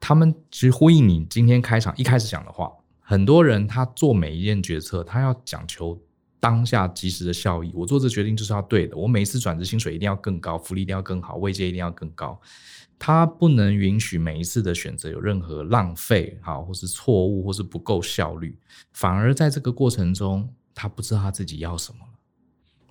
[0.05, 5.97] 他们其实呼应你今天开场一开始讲的话，很多人他做每一件决策，他要讲求
[6.41, 7.71] 当下即时的效益。
[7.73, 12.37] 我做这决定就是要对的，我每一次转职薪水一定要更高，福利一定要更好，位阶一定要更高。
[12.99, 18.57] 他不能允许每一次的选择有任何浪费，好，或是错误，或是不够效率。
[18.91, 22.19] 反而在这个过程中，他不知道他自己要什么了，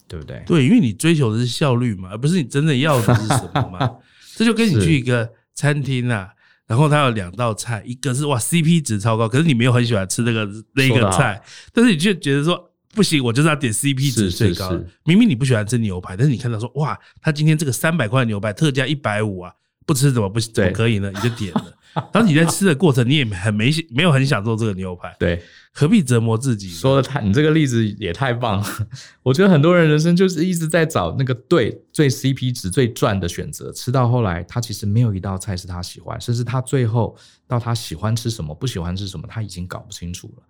[0.09, 0.43] 对不对？
[0.47, 3.99] 对，因为你追求的是效率嘛，而不是你真的要的是什么嘛。
[4.35, 6.33] 这就跟你去一个餐厅啊。
[6.73, 11.39] 然后它有两道菜，一个是哇 CP 值超高，可是你没有很喜欢吃那个那个菜，
[11.70, 14.83] 但是你就觉得说不行，我就是要点 CP 值最高的。
[15.05, 19.53] 明明你不喜欢吃牛排，但是你看到说哇，他今天这个三百块的牛排特价一百五啊，
[19.85, 21.12] 不吃怎么不行怎么可以呢？
[21.14, 21.75] 你就点了。
[22.12, 26.70] 当你在吃的过程，你也很没没有很想做这个牛排，对，何必折磨自己？
[26.70, 28.66] 说的太，你这个例子也太棒了。
[29.22, 37.16] 我觉得很多人人生就是一直在找那个对最 CP 值最赚的选择，吃到后来，他其实没有一道菜是他喜欢，甚至他最后
[37.47, 40.43] 到他喜欢吃什么，不喜欢吃什么，他已经搞不清楚了。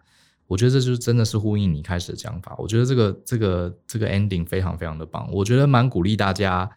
[0.46, 2.54] 我觉得这就是真的是呼应你开始的讲法。
[2.58, 6.70] 我觉得这个这个这个 ending 非常非常的棒，我觉得蛮鼓励大家。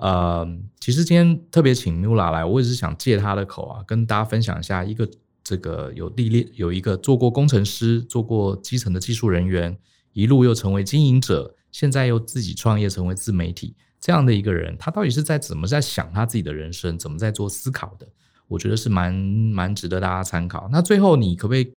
[0.00, 0.48] 呃，
[0.80, 5.08] 其实今天特别请 Mula 来，我也是想借他的口啊，跟大家分享一下一个
[5.44, 9.76] 这个有历练，有一个做过工程师，做过基层的技术人员，
[10.12, 18.08] 一路又成为经营者，现在又自己创业成为自媒体这样的一个人，他到底是在怎么在想他自己的人生，怎么在做思考的？
[18.48, 20.68] 我觉得是蛮蛮值得大家参考。
[20.72, 21.70] 那最后，你可不可以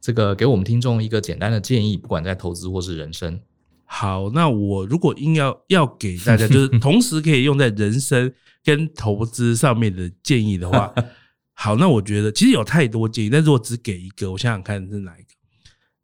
[0.00, 3.40] 这个给我们听众一个简单的建议，不管在投资或是人生？
[3.92, 8.32] 好，那我如果硬要要给大家，就是 同时可以用在人生
[8.62, 10.94] 跟投资上面的建议的话，
[11.54, 15.28] 好，那我觉得其实有太多建议，但是我只给一个，我想想看是哪一个。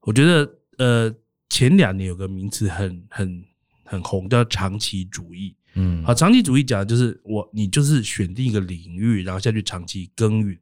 [0.00, 1.14] 我觉得呃，
[1.48, 3.44] 前两年有个名词很很
[3.84, 5.54] 很红，叫长期主义。
[5.74, 10.58] 嗯，好，长期主义讲的就是我你就是选定一个领域，然后下去长期耕耘。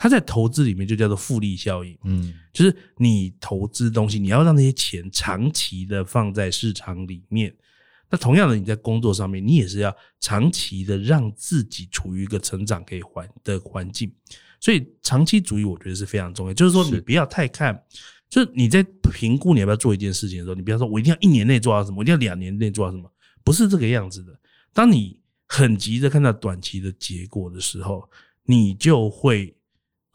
[0.00, 7.52] 它在投资里面就叫做复利效应，嗯，就是你投资东西，你要让那些钱长期的放在市场里面。
[8.08, 14.10] 那同样的，你在工作上面，你也是要长期的让自己处于一个成长可以环的环境。
[14.60, 16.54] 所以，长期主义我觉得是非常重要。
[16.54, 17.76] 就是说，你不要太看，
[18.30, 24.32] 就是你在评估你要不要做一件事情的时候，你不要说我一定要一年内做到什么，我一定要两年内做到什么，不是这个样子的。
[24.72, 28.08] 当你很急着看到短期的结果的时候，
[28.44, 29.52] 你就会。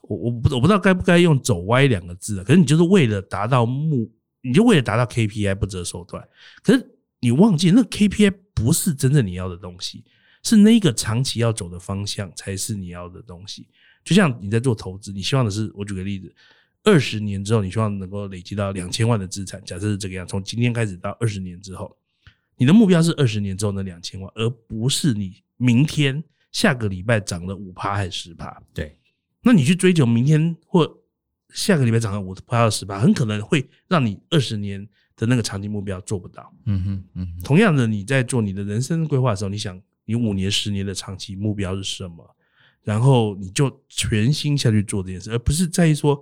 [0.04, 6.28] 我我不我不知道该不该用走歪两个字啊，可是你就是为了达到目，你就为了达到 KPI 不择手段。
[6.62, 10.04] 可是你忘记那 KPI 不是真正你要的东西，
[10.43, 13.68] 是那个长期要走的方向才是你要的东西。
[14.04, 16.36] 就像你在做投资，你希望的是，我举个例子，
[16.84, 21.95] 二十年之后你希望能够累积到两千万的资产，假设是这个样，从今天开始到二十年之后，
[22.58, 28.62] 你的目标是二十年之后那两千万，而不是你明天下个礼拜涨了五趴还是十趴。
[28.74, 28.97] 对。
[29.44, 31.00] 那你去追求明天或
[31.50, 36.52] 下个礼拜涨到五趴到十趴，很可能会让你二十年的那个长期目标做不到。
[36.66, 37.44] 嗯哼，嗯哼。
[37.44, 42.36] 同样的，你在做你的人生规划的时候，你想你五年、十年的长期目标是什么？
[42.84, 46.22] 然后你就全心下去做这件事，而不是在意说，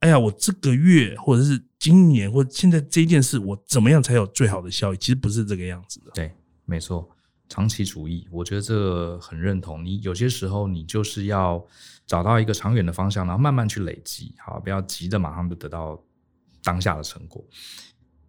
[0.00, 4.96] 哎呀，我这个月或者是今年或者现在这件事，我怎么样才有最好的效益？
[4.96, 6.10] 其实不是这个样子的。
[6.14, 6.32] 对，
[6.64, 7.08] 没错。
[7.48, 9.84] 长期主义，我觉得这个很认同。
[9.84, 11.62] 你有些时候，你就是要
[12.06, 16.02] 找到一个长远的方向，然后慢慢去累积，好，不要急着马上就得到
[16.64, 17.44] 当下的成果。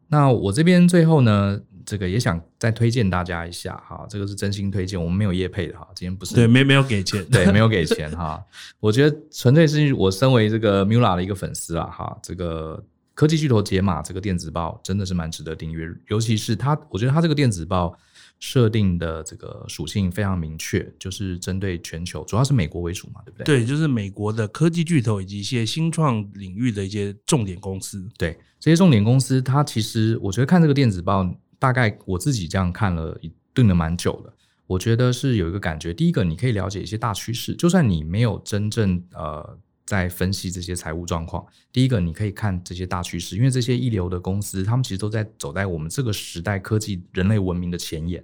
[0.09, 8.43] 那我这边最后呢，这个也想再推荐大家一下，哈，这个是真心推荐，我们没有业配的哈，今天不是对，没没有给钱，对，没有给钱哈。
[8.81, 12.83] 我觉得纯粹是我身为这个 Mula 的一个粉丝啦，哈，这个
[13.13, 17.97] 科技巨头解码这个电子报真的是蛮值得订阅，尤其是它，我觉得它这个电子报。
[18.45, 23.45] 设定的这个属性非常明确，就是针对全球，主要是美国为主嘛，对不对？
[23.45, 28.05] 对，就是美国的科技巨头以及一些新创领域的一些重点公司。
[28.17, 31.25] 对，这些重点公司，它其实我觉得看这个电子报，
[31.57, 33.17] 大概我自己这样看了，
[33.53, 34.33] 盯了蛮久了。
[34.67, 39.57] 我觉得是有一个感觉，第一个你可以了解一些大趋势，就算你没有真正呃。
[39.85, 48.23] 在分析这些财务状况，第一个你可以看这些大趋势，因为这些一流的公司，他们其实都在走在我们这个时代科技人类文明的前沿。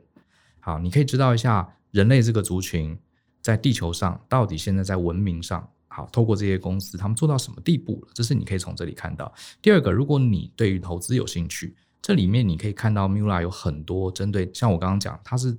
[0.60, 2.98] 好，你可以知道一下人类这个族群
[3.42, 8.10] 在地球上到底现在在文明上，好，透过这些公司，他们做到什么地步了？
[8.14, 9.34] 这是你可以从这里看到。
[9.62, 15.58] 第二个，如果你对于投资有兴趣，这里面你可以看到 Mula 有很多针对，像我刚刚讲，他是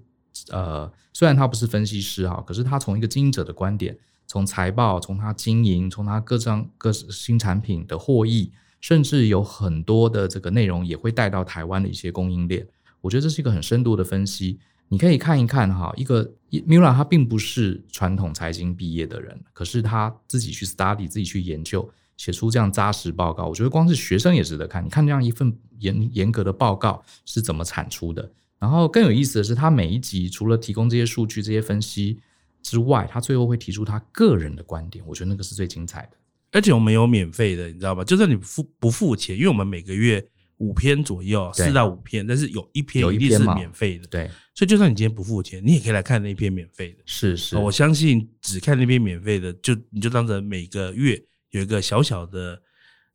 [0.51, 3.99] 呃，虽然他不是分析师哈，可是他从一个经营者的观点。
[4.27, 12.65] 从财报，从它经营，从它各张各新产品的获益，甚至有很多的这个内容也会带到台湾的一些供应链。
[13.01, 14.61] 我觉得这是一个很深度的分析，
[14.91, 15.91] 你可以看一看哈。
[15.97, 24.85] 一个 Mira 他并不是传统财经毕业的人，可是他自己去 study，自己去研究，写出这样扎实报告，我觉得光是学生也值得看。
[24.85, 28.31] 你看这样一份严严格的报告是怎么产出的？
[28.59, 32.21] 然后更有意思的是，他每一集除了提供这些数据、这些分析
[32.63, 35.03] 之外，他最后会提出他个人的观点。
[35.07, 36.17] 我觉得那个是最精彩的。
[36.53, 38.03] 而且我们有免费的，你知道吧？
[38.03, 40.23] 就算你付不付钱，因为我们每个月
[40.61, 44.07] 五篇左右，四到五篇，但是有一篇一定是免费的。
[44.07, 47.03] 对，所以就算你今天不付钱，你也可以来看那篇免费的。
[47.05, 52.63] 是是，我相信只看那篇免费的，就你就当成每个月有一个小小的。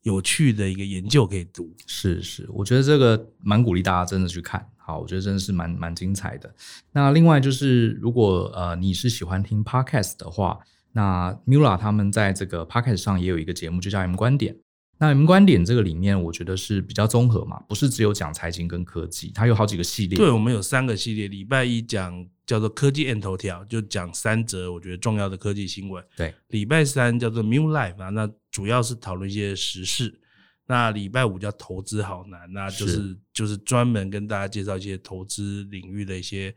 [0.01, 6.53] 有趣的一个研究可以读，是是，我觉得这个蛮鼓励大家真的去看，好，我觉得真的是蛮蛮精彩的。
[6.91, 10.59] 那另外就是，如果呃你是喜欢听 podcast 的话，
[10.91, 14.55] 那 Mula 他们在这个 podcast 上也有一个节目，就叫 M 观点。
[14.97, 20.17] 那 M 观点这个里面，我觉得是比较综合嘛，不是只有讲财经跟科技，它有好几个系列。
[20.17, 26.03] 对，我们有三个系列，礼拜一讲叫做科技 and 头条，就讲三则我觉得重要的科技新闻。
[26.15, 30.21] 对，礼拜三叫做 New Life 啊，那主要是讨论一些时事。
[30.67, 36.55] 那礼拜五叫投资好难，那就是，是就是专门跟大家介绍一些投资领域的一些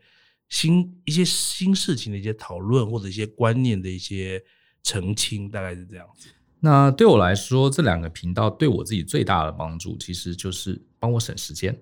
[0.49, 4.43] 新一些新事情的一些讨论，或者一些观念的一些
[4.83, 6.29] 澄清，大概是这样子。
[6.61, 11.79] 那对我来说，这两个频道对我自己最大的帮助，其实就是帮我省时间。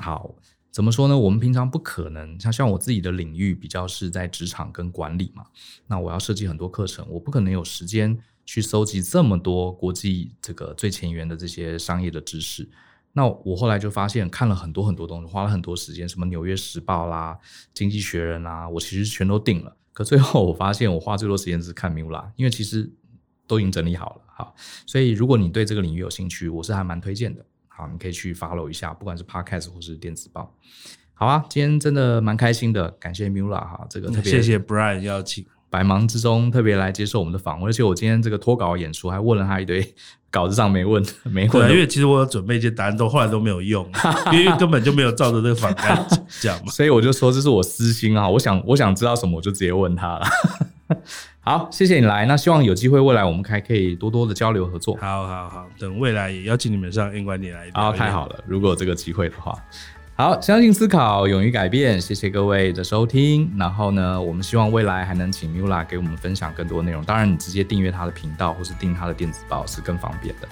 [0.00, 0.34] 好，
[0.72, 1.16] 怎么说呢？
[1.16, 5.44] 我们平常不可能像像我自己的领域比较是在职场跟管理嘛，
[5.86, 12.68] 那我要设计很多课程，我不可能有时间去搜集这么多国际这个最前沿的这些商业的知识。
[13.12, 17.38] 那我后来就发现，看了很多很多东西，花了很多时间，什么《纽约时报》啦、
[17.72, 19.76] 《经济学人》啦，我其实全都订了。
[19.92, 22.92] 可最后我发现，我花最多时间是看 Mula，因为其实。
[23.48, 24.54] 都已经整理好了，好，
[24.86, 27.44] 所以如果你对这个领域有兴趣，我是还蛮推荐的。
[27.66, 30.54] 好，你可以去 follow 一下，不管是 podcast 或是电子报。
[31.14, 39.94] 好啊，今天真的蛮开心的，感谢 Mula 哈，这个特别谢谢 Brian 邀请，百忙之中特别来接受我们的访问，而且我今天这个脱稿演出还问了他一堆
[40.30, 43.88] 稿子上没问 没问，因为其实我有准备一些答案，都后来都没有用，
[44.32, 46.06] 因为根本就没有照着这个访谈
[46.40, 50.26] 讲嘛， 所以我就说这是我私心啊，我想我想知道什么，我就直接问他了。
[51.40, 52.26] 好，谢谢你来。
[52.26, 54.96] 那希望有机会未来我们还可以多多的交流合作。
[55.00, 57.68] 好好好，等未来也邀请你们上 M 观点来。
[57.72, 59.54] 啊，太好了，如果有这个机会的话。
[60.14, 62.00] 好，相信思考，勇于改变。
[62.00, 63.48] 谢谢各位的收听。
[63.56, 67.04] 然后呢，我们希望未来还能请 Mula 给我们分享更多内容。
[67.04, 70.48] 当然，你直接订阅他的频道或是订他的电子报是更方便的。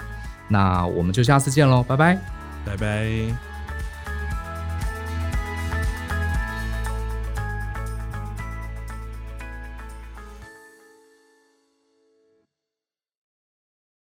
[0.47, 2.17] 那我们就下次见喽，拜拜，
[2.65, 3.56] 拜拜。